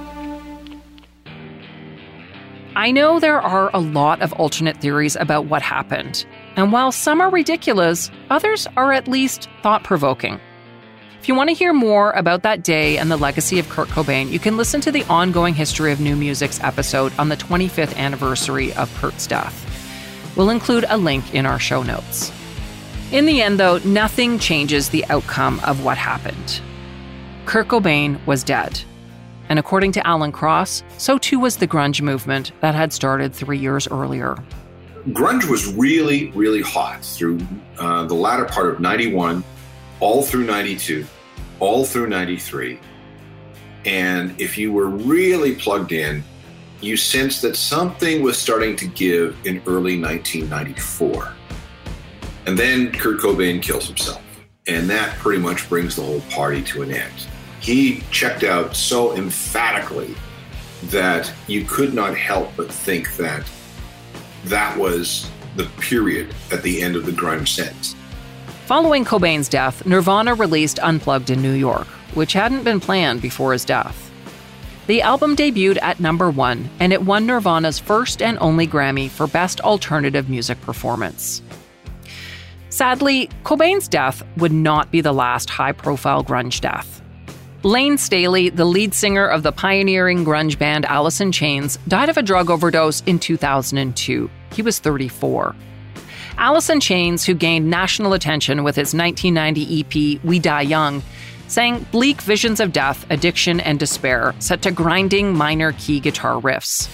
I 2.76 2.90
know 2.90 3.20
there 3.20 3.40
are 3.40 3.70
a 3.72 3.80
lot 3.80 4.24
of 4.24 4.34
alternate 4.34 4.78
theories 4.78 5.16
about 5.16 5.46
what 5.46 5.62
happened, 5.62 6.26
and 6.56 6.72
while 6.72 6.92
some 6.92 7.22
are 7.22 7.30
ridiculous, 7.30 8.10
others 8.32 8.68
are 8.76 8.92
at 8.92 9.08
least 9.08 9.48
thought 9.62 9.84
provoking. 9.84 10.40
If 11.20 11.28
you 11.28 11.36
want 11.36 11.52
to 11.52 11.56
hear 11.56 11.72
more 11.72 12.12
about 12.14 12.42
that 12.44 12.64
day 12.64 12.98
and 12.98 13.12
the 13.12 13.18
legacy 13.18 13.60
of 13.60 13.70
Kurt 13.70 13.90
Cobain, 13.90 14.32
you 14.32 14.40
can 14.40 14.58
listen 14.58 14.82
to 14.82 14.92
the 14.92 15.04
ongoing 15.04 15.54
history 15.54 15.92
of 15.92 16.00
new 16.00 16.16
music's 16.16 16.60
episode 16.62 17.14
on 17.20 17.30
the 17.30 17.38
25th 17.38 17.96
anniversary 17.96 18.74
of 18.74 18.94
Kurt's 18.96 19.28
death. 19.28 20.34
We'll 20.36 20.50
include 20.50 20.86
a 20.90 20.98
link 20.98 21.36
in 21.36 21.46
our 21.46 21.60
show 21.60 21.84
notes. 21.84 22.32
In 23.12 23.28
the 23.28 23.44
end, 23.44 23.60
though, 23.60 23.78
nothing 23.86 24.40
changes 24.40 24.90
the 24.90 25.06
outcome 25.06 25.62
of 25.64 25.86
what 25.86 26.00
happened. 26.00 26.60
Kurt 27.46 27.68
Cobain 27.68 28.26
was 28.26 28.44
dead. 28.44 28.82
And 29.54 29.60
according 29.60 29.92
to 29.92 30.08
Alan 30.08 30.32
Cross, 30.32 30.82
so 30.98 31.20
too 31.20 31.38
was 31.38 31.58
the 31.58 31.68
grunge 31.68 32.02
movement 32.02 32.54
that 32.62 32.74
had 32.74 32.92
started 32.92 33.36
three 33.36 33.60
years 33.60 33.88
earlier. 33.90 34.36
Grunge 35.10 35.48
was 35.48 35.72
really, 35.76 36.32
really 36.32 36.64
hot 36.64 37.06
through 37.06 37.40
uh, 37.78 38.04
the 38.06 38.16
latter 38.16 38.46
part 38.46 38.74
of 38.74 38.80
91, 38.80 39.44
all 40.00 40.24
through 40.24 40.46
92, 40.46 41.06
all 41.60 41.86
through 41.86 42.08
93. 42.08 42.80
And 43.86 44.34
if 44.42 44.58
you 44.58 44.74
were 44.74 44.88
really 44.88 45.54
plugged 45.54 45.92
in, 45.92 46.24
you 46.82 46.98
sensed 46.98 47.44
that 47.44 47.56
something 47.56 48.24
was 48.24 48.40
starting 48.40 48.76
to 48.78 48.88
give 48.88 49.38
in 49.46 49.62
early 49.68 50.02
1994. 50.02 51.32
And 52.48 52.58
then 52.58 52.92
Kurt 52.92 53.22
Cobain 53.22 53.62
kills 53.62 53.86
himself. 53.86 54.24
And 54.66 54.90
that 54.90 55.16
pretty 55.20 55.44
much 55.44 55.70
brings 55.70 55.96
the 55.96 56.02
whole 56.02 56.22
party 56.32 56.64
to 56.64 56.82
an 56.82 56.92
end 56.92 57.28
he 57.64 58.04
checked 58.12 58.44
out 58.44 58.76
so 58.76 59.16
emphatically 59.16 60.14
that 60.86 61.32
you 61.48 61.64
could 61.64 61.94
not 61.94 62.16
help 62.16 62.52
but 62.58 62.70
think 62.70 63.16
that 63.16 63.50
that 64.46 64.78
was 64.78 65.32
the 65.56 65.64
period 65.80 66.36
at 66.52 66.62
the 66.62 66.84
end 66.84 66.98
of 66.98 67.06
the 67.06 67.12
grunge 67.12 67.48
sentence. 67.48 67.96
Following 68.66 69.06
Cobain's 69.06 69.48
death, 69.48 69.86
Nirvana 69.86 70.34
released 70.34 70.80
Unplugged 70.80 71.30
in 71.30 71.42
New 71.42 71.54
York, 71.54 71.88
which 72.16 72.34
hadn't 72.34 72.64
been 72.64 72.82
planned 72.82 73.22
before 73.22 73.54
his 73.54 73.64
death. 73.64 74.12
The 74.88 75.02
album 75.02 75.38
debuted 75.38 75.82
at 75.82 76.02
number 76.02 76.30
one, 76.30 76.70
and 76.82 76.92
it 76.92 77.04
won 77.04 77.26
Nirvana's 77.26 77.80
first 77.80 78.22
and 78.22 78.38
only 78.40 78.68
Grammy 78.68 79.10
for 79.10 79.28
Best 79.28 79.62
Alternative 79.62 80.30
Music 80.30 80.60
Performance. 80.62 81.42
Sadly, 82.70 83.30
Cobain's 83.46 83.88
death 83.88 84.22
would 84.36 84.52
not 84.52 84.92
be 84.92 85.00
the 85.00 85.14
last 85.14 85.50
high 85.50 85.72
profile 85.72 86.24
grunge 86.24 86.60
death. 86.60 87.03
Layne 87.66 87.98
Staley, 87.98 88.50
the 88.50 88.66
lead 88.66 88.94
singer 88.94 89.26
of 89.26 89.42
the 89.42 89.54
pioneering 89.54 90.26
grunge 90.26 90.60
band 90.60 90.84
Alice 90.84 91.22
in 91.22 91.32
Chains, 91.32 91.78
died 91.88 92.10
of 92.10 92.18
a 92.18 92.22
drug 92.22 92.50
overdose 92.50 93.02
in 93.06 93.20
2002. 93.20 94.30
He 94.52 94.62
was 94.62 94.80
34. 94.80 95.56
Alice 96.38 96.70
in 96.70 96.82
Chains, 96.82 97.24
who 97.24 97.34
gained 97.34 97.70
national 97.70 98.12
attention 98.12 98.66
with 98.66 98.76
his 98.76 98.94
1990 98.94 99.80
EP 99.80 100.24
We 100.26 100.40
Die 100.40 100.62
Young, 100.62 101.02
sang 101.48 101.86
bleak 101.90 102.20
visions 102.20 102.60
of 102.60 102.74
death, 102.74 103.06
addiction, 103.10 103.62
and 103.62 103.80
despair 103.80 104.36
set 104.40 104.62
to 104.64 104.72
grinding 104.72 105.34
minor 105.34 105.72
key 105.72 106.02
guitar 106.02 106.42
riffs. 106.42 106.90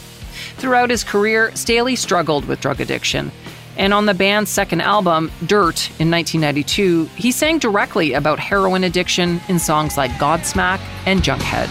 Throughout 0.57 0.91
his 0.91 1.03
career, 1.03 1.51
Staley 1.55 1.95
struggled 1.95 2.45
with 2.45 2.61
drug 2.61 2.79
addiction, 2.79 3.31
and 3.79 3.93
on 3.93 4.05
the 4.05 4.13
band's 4.13 4.51
second 4.51 4.81
album, 4.81 5.31
Dirt, 5.45 5.89
in 5.99 6.11
1992, 6.11 7.05
he 7.15 7.31
sang 7.31 7.59
directly 7.59 8.13
about 8.13 8.37
heroin 8.37 8.83
addiction 8.83 9.39
in 9.47 9.57
songs 9.57 9.97
like 9.97 10.11
Godsmack 10.11 10.81
and 11.05 11.21
Junkhead. 11.21 11.69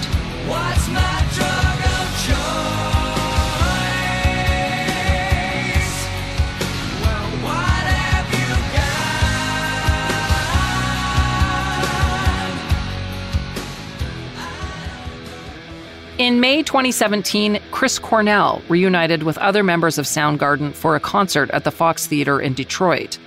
In 16.19 16.41
May 16.41 16.65
2017, 16.65 17.61
Chris 17.71 18.01
Cornell 18.01 18.61
reunited 18.69 19.23
with 19.23 19.39
other 19.39 19.63
members 19.63 19.99
of 19.99 20.05
Soundgarden 20.05 20.75
for 20.75 20.97
a 20.97 21.01
concert 21.01 21.49
at 21.53 21.63
the 21.63 21.71
Fox 21.71 22.09
Theater 22.09 22.41
in 22.41 22.55
Detroit. 22.55 23.19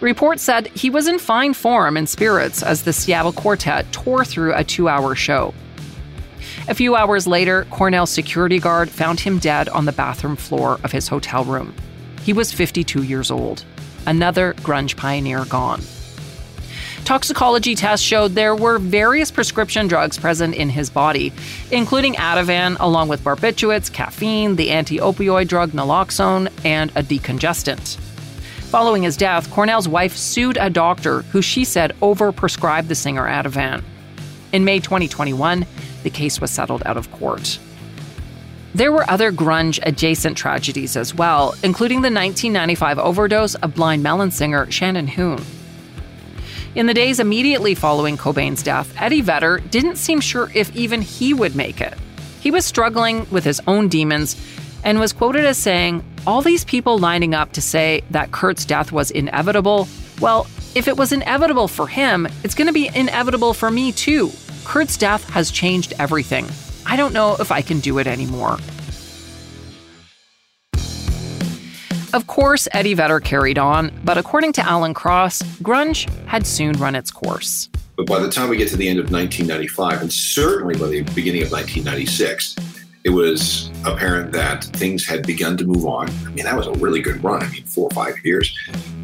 Reports 0.00 0.40
said 0.40 0.68
he 0.68 0.90
was 0.90 1.08
in 1.08 1.18
fine 1.18 1.54
form 1.54 1.96
and 1.96 2.08
spirits 2.08 2.62
as 2.62 2.84
the 2.84 2.92
Seattle 2.92 3.32
Quartet 3.32 3.90
tore 3.90 4.24
through 4.24 4.54
a 4.54 4.62
two 4.62 4.88
hour 4.88 5.16
show. 5.16 5.52
A 6.68 6.74
few 6.74 6.94
hours 6.94 7.26
later, 7.26 7.66
Cornell's 7.70 8.10
security 8.10 8.60
guard 8.60 8.88
found 8.88 9.18
him 9.18 9.40
dead 9.40 9.68
on 9.68 9.84
the 9.84 9.92
bathroom 9.92 10.36
floor 10.36 10.78
of 10.84 10.92
his 10.92 11.08
hotel 11.08 11.44
room. 11.44 11.74
He 12.22 12.32
was 12.32 12.52
52 12.52 13.02
years 13.02 13.32
old. 13.32 13.64
Another 14.06 14.54
grunge 14.58 14.96
pioneer 14.96 15.46
gone. 15.46 15.82
Toxicology 17.04 17.74
tests 17.74 18.06
showed 18.06 18.32
there 18.32 18.54
were 18.54 18.78
various 18.78 19.30
prescription 19.30 19.88
drugs 19.88 20.18
present 20.18 20.54
in 20.54 20.70
his 20.70 20.90
body, 20.90 21.32
including 21.70 22.14
Ativan, 22.14 22.76
along 22.78 23.08
with 23.08 23.24
barbiturates, 23.24 23.92
caffeine, 23.92 24.56
the 24.56 24.70
anti 24.70 24.98
opioid 24.98 25.48
drug 25.48 25.72
naloxone, 25.72 26.50
and 26.64 26.90
a 26.90 27.02
decongestant. 27.02 27.96
Following 28.70 29.02
his 29.02 29.16
death, 29.16 29.50
Cornell's 29.50 29.88
wife 29.88 30.16
sued 30.16 30.56
a 30.56 30.70
doctor 30.70 31.22
who 31.22 31.42
she 31.42 31.64
said 31.64 31.92
overprescribed 32.00 32.86
the 32.86 32.94
singer 32.94 33.26
Ativan. 33.26 33.82
In 34.52 34.64
May 34.64 34.78
2021, 34.78 35.66
the 36.04 36.10
case 36.10 36.40
was 36.40 36.52
settled 36.52 36.84
out 36.86 36.96
of 36.96 37.10
court. 37.10 37.58
There 38.72 38.92
were 38.92 39.10
other 39.10 39.32
grunge 39.32 39.80
adjacent 39.82 40.36
tragedies 40.36 40.96
as 40.96 41.12
well, 41.12 41.56
including 41.64 42.02
the 42.02 42.12
1995 42.12 43.00
overdose 43.00 43.56
of 43.56 43.74
Blind 43.74 44.04
Melon 44.04 44.30
singer 44.30 44.70
Shannon 44.70 45.08
Hoon. 45.08 45.44
In 46.76 46.86
the 46.86 46.94
days 46.94 47.18
immediately 47.18 47.74
following 47.74 48.16
Cobain's 48.16 48.62
death, 48.62 48.94
Eddie 48.96 49.22
Vedder 49.22 49.58
didn't 49.58 49.96
seem 49.96 50.20
sure 50.20 50.50
if 50.54 50.74
even 50.76 51.02
he 51.02 51.34
would 51.34 51.56
make 51.56 51.80
it. 51.80 51.94
He 52.40 52.52
was 52.52 52.64
struggling 52.64 53.26
with 53.30 53.42
his 53.42 53.60
own 53.66 53.88
demons 53.88 54.36
and 54.84 55.00
was 55.00 55.12
quoted 55.12 55.44
as 55.44 55.58
saying, 55.58 56.04
All 56.28 56.42
these 56.42 56.64
people 56.64 56.96
lining 56.96 57.34
up 57.34 57.52
to 57.54 57.60
say 57.60 58.02
that 58.10 58.30
Kurt's 58.30 58.64
death 58.64 58.92
was 58.92 59.10
inevitable, 59.10 59.88
well, 60.20 60.46
if 60.76 60.86
it 60.86 60.96
was 60.96 61.12
inevitable 61.12 61.66
for 61.66 61.88
him, 61.88 62.28
it's 62.44 62.54
going 62.54 62.68
to 62.68 62.72
be 62.72 62.88
inevitable 62.94 63.52
for 63.52 63.70
me 63.72 63.90
too. 63.90 64.30
Kurt's 64.64 64.96
death 64.96 65.28
has 65.30 65.50
changed 65.50 65.94
everything. 65.98 66.46
I 66.86 66.94
don't 66.94 67.12
know 67.12 67.36
if 67.40 67.50
I 67.50 67.62
can 67.62 67.80
do 67.80 67.98
it 67.98 68.06
anymore. 68.06 68.58
Of 72.12 72.26
course, 72.26 72.66
Eddie 72.72 72.94
Vedder 72.94 73.20
carried 73.20 73.56
on, 73.56 73.92
but 74.04 74.18
according 74.18 74.52
to 74.54 74.62
Alan 74.62 74.94
Cross, 74.94 75.42
grunge 75.62 76.08
had 76.26 76.44
soon 76.44 76.72
run 76.72 76.96
its 76.96 77.08
course. 77.12 77.68
But 77.96 78.06
by 78.06 78.18
the 78.18 78.28
time 78.28 78.48
we 78.48 78.56
get 78.56 78.66
to 78.68 78.76
the 78.76 78.88
end 78.88 78.98
of 78.98 79.12
1995, 79.12 80.02
and 80.02 80.12
certainly 80.12 80.74
by 80.74 80.88
the 80.88 81.02
beginning 81.14 81.42
of 81.42 81.52
1996, 81.52 82.56
it 83.04 83.10
was 83.10 83.70
apparent 83.84 84.32
that 84.32 84.64
things 84.64 85.06
had 85.06 85.24
begun 85.24 85.56
to 85.58 85.64
move 85.64 85.86
on. 85.86 86.10
I 86.26 86.30
mean, 86.30 86.44
that 86.46 86.56
was 86.56 86.66
a 86.66 86.72
really 86.72 87.00
good 87.00 87.22
run. 87.22 87.44
I 87.44 87.48
mean, 87.48 87.64
four 87.64 87.86
or 87.86 87.94
five 87.94 88.14
years. 88.24 88.58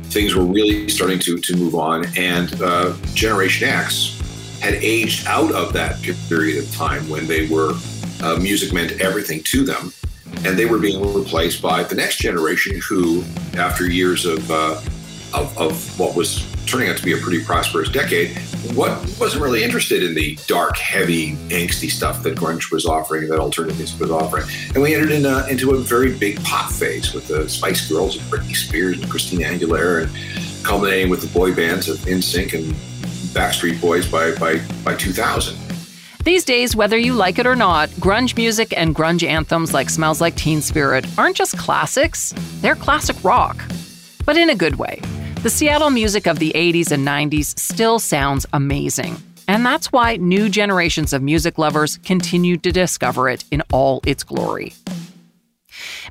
Things 0.04 0.34
were 0.34 0.44
really 0.44 0.88
starting 0.88 1.20
to, 1.20 1.38
to 1.38 1.56
move 1.56 1.76
on, 1.76 2.06
and 2.16 2.60
uh, 2.60 2.96
Generation 3.14 3.68
X 3.68 4.58
had 4.60 4.74
aged 4.74 5.28
out 5.28 5.52
of 5.52 5.72
that 5.74 6.02
period 6.28 6.64
of 6.64 6.74
time 6.74 7.08
when 7.08 7.28
they 7.28 7.46
were 7.46 7.74
uh, 8.24 8.36
music 8.36 8.72
meant 8.72 9.00
everything 9.00 9.44
to 9.44 9.64
them 9.64 9.92
and 10.44 10.58
they 10.58 10.66
were 10.66 10.78
being 10.78 11.14
replaced 11.14 11.62
by 11.62 11.82
the 11.82 11.94
next 11.94 12.18
generation 12.18 12.80
who, 12.88 13.24
after 13.56 13.88
years 13.88 14.24
of, 14.24 14.50
uh, 14.50 14.80
of, 15.34 15.58
of, 15.58 15.98
what 15.98 16.14
was 16.14 16.46
turning 16.66 16.88
out 16.88 16.96
to 16.96 17.04
be 17.04 17.12
a 17.12 17.16
pretty 17.16 17.44
prosperous 17.44 17.88
decade, 17.88 18.36
what 18.74 18.90
wasn't 19.20 19.42
really 19.42 19.62
interested 19.62 20.02
in 20.02 20.14
the 20.14 20.36
dark, 20.46 20.76
heavy, 20.76 21.32
angsty 21.48 21.90
stuff 21.90 22.22
that 22.22 22.36
grunge 22.36 22.70
was 22.70 22.86
offering, 22.86 23.28
that 23.28 23.38
alternative 23.38 23.76
music 23.78 24.00
was 24.00 24.10
offering. 24.10 24.44
And 24.74 24.82
we 24.82 24.94
entered 24.94 25.12
in 25.12 25.26
a, 25.26 25.46
into 25.46 25.72
a 25.72 25.78
very 25.78 26.16
big 26.16 26.42
pop 26.44 26.70
phase 26.70 27.12
with 27.12 27.28
the 27.28 27.48
Spice 27.48 27.88
Girls 27.88 28.16
and 28.16 28.24
Britney 28.30 28.56
Spears 28.56 29.00
and 29.00 29.10
Christina 29.10 29.44
Aguilera, 29.44 30.04
and 30.04 30.64
culminating 30.64 31.10
with 31.10 31.20
the 31.20 31.28
boy 31.28 31.54
bands 31.54 31.88
of 31.88 31.98
NSYNC 31.98 32.54
and 32.54 32.74
Backstreet 33.32 33.80
Boys 33.80 34.10
by, 34.10 34.34
by, 34.36 34.60
by 34.84 34.94
2000. 34.94 35.65
These 36.26 36.44
days, 36.44 36.74
whether 36.74 36.98
you 36.98 37.12
like 37.12 37.38
it 37.38 37.46
or 37.46 37.54
not, 37.54 37.88
grunge 38.00 38.36
music 38.36 38.76
and 38.76 38.96
grunge 38.96 39.24
anthems 39.24 39.72
like 39.72 39.88
Smells 39.88 40.20
Like 40.20 40.34
Teen 40.34 40.60
Spirit 40.60 41.06
aren't 41.16 41.36
just 41.36 41.56
classics, 41.56 42.34
they're 42.60 42.74
classic 42.74 43.22
rock. 43.22 43.56
But 44.24 44.36
in 44.36 44.50
a 44.50 44.56
good 44.56 44.74
way. 44.74 45.00
The 45.44 45.50
Seattle 45.50 45.90
music 45.90 46.26
of 46.26 46.40
the 46.40 46.50
80s 46.52 46.90
and 46.90 47.06
90s 47.06 47.56
still 47.56 48.00
sounds 48.00 48.44
amazing. 48.52 49.22
And 49.46 49.64
that's 49.64 49.92
why 49.92 50.16
new 50.16 50.48
generations 50.48 51.12
of 51.12 51.22
music 51.22 51.58
lovers 51.58 51.98
continue 51.98 52.56
to 52.56 52.72
discover 52.72 53.28
it 53.28 53.44
in 53.52 53.62
all 53.72 54.00
its 54.04 54.24
glory. 54.24 54.72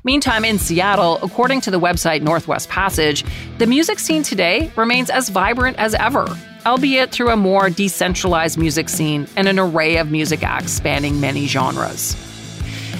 Meantime, 0.06 0.44
in 0.44 0.56
Seattle, 0.56 1.18
according 1.20 1.60
to 1.62 1.70
the 1.72 1.80
website 1.80 2.22
Northwest 2.22 2.68
Passage, 2.68 3.24
the 3.58 3.66
music 3.66 3.98
scene 3.98 4.22
today 4.22 4.70
remains 4.76 5.10
as 5.10 5.30
vibrant 5.30 5.76
as 5.78 5.94
ever 5.96 6.26
albeit 6.64 7.12
through 7.12 7.30
a 7.30 7.36
more 7.36 7.70
decentralized 7.70 8.58
music 8.58 8.88
scene 8.88 9.26
and 9.36 9.46
an 9.46 9.58
array 9.58 9.96
of 9.98 10.10
music 10.10 10.42
acts 10.42 10.72
spanning 10.72 11.20
many 11.20 11.46
genres. 11.46 12.14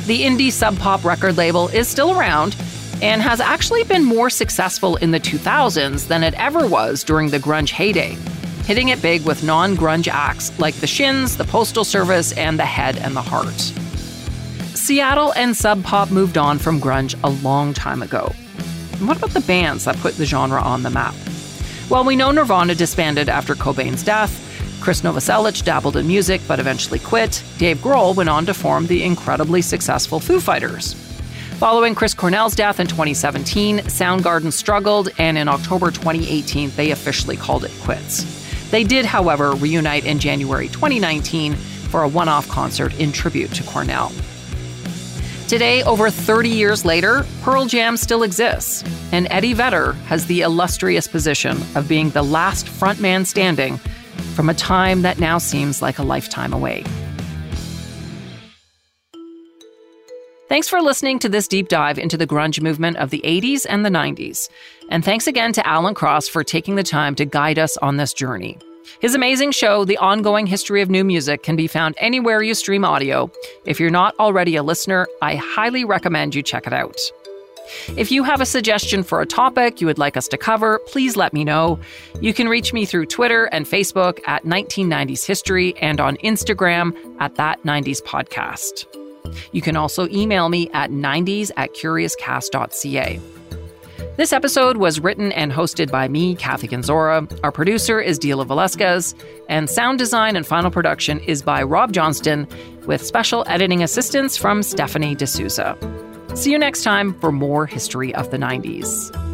The 0.06 0.22
indie 0.22 0.52
sub 0.52 0.78
pop 0.78 1.04
record 1.04 1.36
label 1.36 1.68
is 1.68 1.88
still 1.88 2.18
around 2.18 2.56
and 3.02 3.20
has 3.20 3.40
actually 3.40 3.82
been 3.84 4.04
more 4.04 4.30
successful 4.30 4.96
in 4.96 5.10
the 5.10 5.20
2000s 5.20 6.06
than 6.06 6.22
it 6.22 6.34
ever 6.34 6.66
was 6.66 7.04
during 7.04 7.30
the 7.30 7.38
grunge 7.38 7.70
heyday, 7.70 8.16
hitting 8.66 8.88
it 8.88 9.02
big 9.02 9.24
with 9.24 9.44
non 9.44 9.76
grunge 9.76 10.08
acts 10.08 10.56
like 10.58 10.74
The 10.76 10.86
Shins, 10.86 11.36
The 11.36 11.44
Postal 11.44 11.84
Service, 11.84 12.32
and 12.32 12.58
The 12.58 12.64
Head 12.64 12.96
and 12.98 13.16
the 13.16 13.22
Heart. 13.22 13.72
Seattle 14.86 15.32
and 15.34 15.56
sub 15.56 15.82
pop 15.82 16.12
moved 16.12 16.38
on 16.38 16.60
from 16.60 16.80
grunge 16.80 17.18
a 17.24 17.30
long 17.44 17.74
time 17.74 18.02
ago. 18.02 18.32
What 19.00 19.16
about 19.16 19.30
the 19.30 19.40
bands 19.40 19.84
that 19.84 19.96
put 19.96 20.14
the 20.14 20.24
genre 20.24 20.62
on 20.62 20.84
the 20.84 20.90
map? 20.90 21.12
While 21.88 22.04
we 22.04 22.14
know 22.14 22.30
Nirvana 22.30 22.76
disbanded 22.76 23.28
after 23.28 23.56
Cobain's 23.56 24.04
death, 24.04 24.30
Chris 24.80 25.00
Novoselic 25.00 25.64
dabbled 25.64 25.96
in 25.96 26.06
music 26.06 26.40
but 26.46 26.60
eventually 26.60 27.00
quit, 27.00 27.42
Dave 27.58 27.78
Grohl 27.78 28.14
went 28.14 28.28
on 28.28 28.46
to 28.46 28.54
form 28.54 28.86
the 28.86 29.02
incredibly 29.02 29.60
successful 29.60 30.20
Foo 30.20 30.38
Fighters. 30.38 30.92
Following 31.58 31.96
Chris 31.96 32.14
Cornell's 32.14 32.54
death 32.54 32.78
in 32.78 32.86
2017, 32.86 33.78
Soundgarden 33.78 34.52
struggled, 34.52 35.08
and 35.18 35.36
in 35.36 35.48
October 35.48 35.90
2018, 35.90 36.70
they 36.76 36.92
officially 36.92 37.36
called 37.36 37.64
it 37.64 37.72
quits. 37.82 38.70
They 38.70 38.84
did, 38.84 39.04
however, 39.04 39.50
reunite 39.56 40.04
in 40.04 40.20
January 40.20 40.68
2019 40.68 41.54
for 41.56 42.04
a 42.04 42.08
one 42.08 42.28
off 42.28 42.48
concert 42.48 42.96
in 43.00 43.10
tribute 43.10 43.52
to 43.54 43.64
Cornell. 43.64 44.12
Today, 45.48 45.84
over 45.84 46.10
30 46.10 46.48
years 46.48 46.84
later, 46.84 47.24
Pearl 47.42 47.66
Jam 47.66 47.96
still 47.96 48.24
exists, 48.24 48.82
and 49.12 49.28
Eddie 49.30 49.52
Vedder 49.52 49.92
has 50.08 50.26
the 50.26 50.40
illustrious 50.40 51.06
position 51.06 51.56
of 51.76 51.86
being 51.88 52.10
the 52.10 52.22
last 52.22 52.66
frontman 52.66 53.24
standing 53.24 53.76
from 54.34 54.48
a 54.48 54.54
time 54.54 55.02
that 55.02 55.20
now 55.20 55.38
seems 55.38 55.80
like 55.80 56.00
a 56.00 56.02
lifetime 56.02 56.52
away. 56.52 56.82
Thanks 60.48 60.68
for 60.68 60.80
listening 60.80 61.20
to 61.20 61.28
this 61.28 61.46
deep 61.46 61.68
dive 61.68 61.98
into 61.98 62.16
the 62.16 62.26
grunge 62.26 62.60
movement 62.60 62.96
of 62.96 63.10
the 63.10 63.20
80s 63.24 63.66
and 63.68 63.84
the 63.84 63.90
90s. 63.90 64.48
And 64.90 65.04
thanks 65.04 65.28
again 65.28 65.52
to 65.52 65.66
Alan 65.66 65.94
Cross 65.94 66.26
for 66.28 66.42
taking 66.42 66.74
the 66.74 66.82
time 66.82 67.14
to 67.16 67.24
guide 67.24 67.58
us 67.60 67.76
on 67.76 67.98
this 67.98 68.12
journey. 68.12 68.58
His 69.00 69.14
amazing 69.14 69.52
show, 69.52 69.84
The 69.84 69.98
Ongoing 69.98 70.46
History 70.46 70.82
of 70.82 70.90
New 70.90 71.04
Music, 71.04 71.42
can 71.42 71.56
be 71.56 71.66
found 71.66 71.94
anywhere 71.98 72.42
you 72.42 72.54
stream 72.54 72.84
audio. 72.84 73.30
If 73.64 73.78
you're 73.80 73.90
not 73.90 74.14
already 74.18 74.56
a 74.56 74.62
listener, 74.62 75.06
I 75.22 75.36
highly 75.36 75.84
recommend 75.84 76.34
you 76.34 76.42
check 76.42 76.66
it 76.66 76.72
out. 76.72 76.96
If 77.96 78.12
you 78.12 78.22
have 78.22 78.40
a 78.40 78.46
suggestion 78.46 79.02
for 79.02 79.20
a 79.20 79.26
topic 79.26 79.80
you 79.80 79.86
would 79.86 79.98
like 79.98 80.16
us 80.16 80.28
to 80.28 80.38
cover, 80.38 80.78
please 80.86 81.16
let 81.16 81.32
me 81.32 81.44
know. 81.44 81.80
You 82.20 82.32
can 82.32 82.48
reach 82.48 82.72
me 82.72 82.84
through 82.84 83.06
Twitter 83.06 83.46
and 83.46 83.66
Facebook 83.66 84.20
at 84.28 84.44
1990s 84.44 85.26
History 85.26 85.76
and 85.78 86.00
on 86.00 86.16
Instagram 86.18 86.94
at 87.20 87.34
That 87.36 87.62
90s 87.64 88.02
Podcast. 88.02 88.86
You 89.52 89.62
can 89.62 89.76
also 89.76 90.08
email 90.08 90.48
me 90.48 90.70
at 90.70 90.90
90s 90.90 91.50
at 91.56 91.74
curiouscast.ca. 91.74 93.20
This 94.16 94.32
episode 94.32 94.78
was 94.78 94.98
written 94.98 95.30
and 95.32 95.52
hosted 95.52 95.90
by 95.90 96.08
me, 96.08 96.36
Kathy 96.36 96.66
Kenzora. 96.66 97.38
Our 97.44 97.52
producer 97.52 98.00
is 98.00 98.18
Dila 98.18 98.46
Velasquez, 98.46 99.14
and 99.50 99.68
sound 99.68 99.98
design 99.98 100.36
and 100.36 100.46
final 100.46 100.70
production 100.70 101.20
is 101.20 101.42
by 101.42 101.62
Rob 101.62 101.92
Johnston, 101.92 102.48
with 102.86 103.04
special 103.04 103.44
editing 103.46 103.82
assistance 103.82 104.38
from 104.38 104.62
Stephanie 104.62 105.14
D'Souza. 105.14 105.76
See 106.34 106.50
you 106.50 106.58
next 106.58 106.82
time 106.82 107.12
for 107.20 107.30
more 107.30 107.66
History 107.66 108.14
of 108.14 108.30
the 108.30 108.38
90s. 108.38 109.25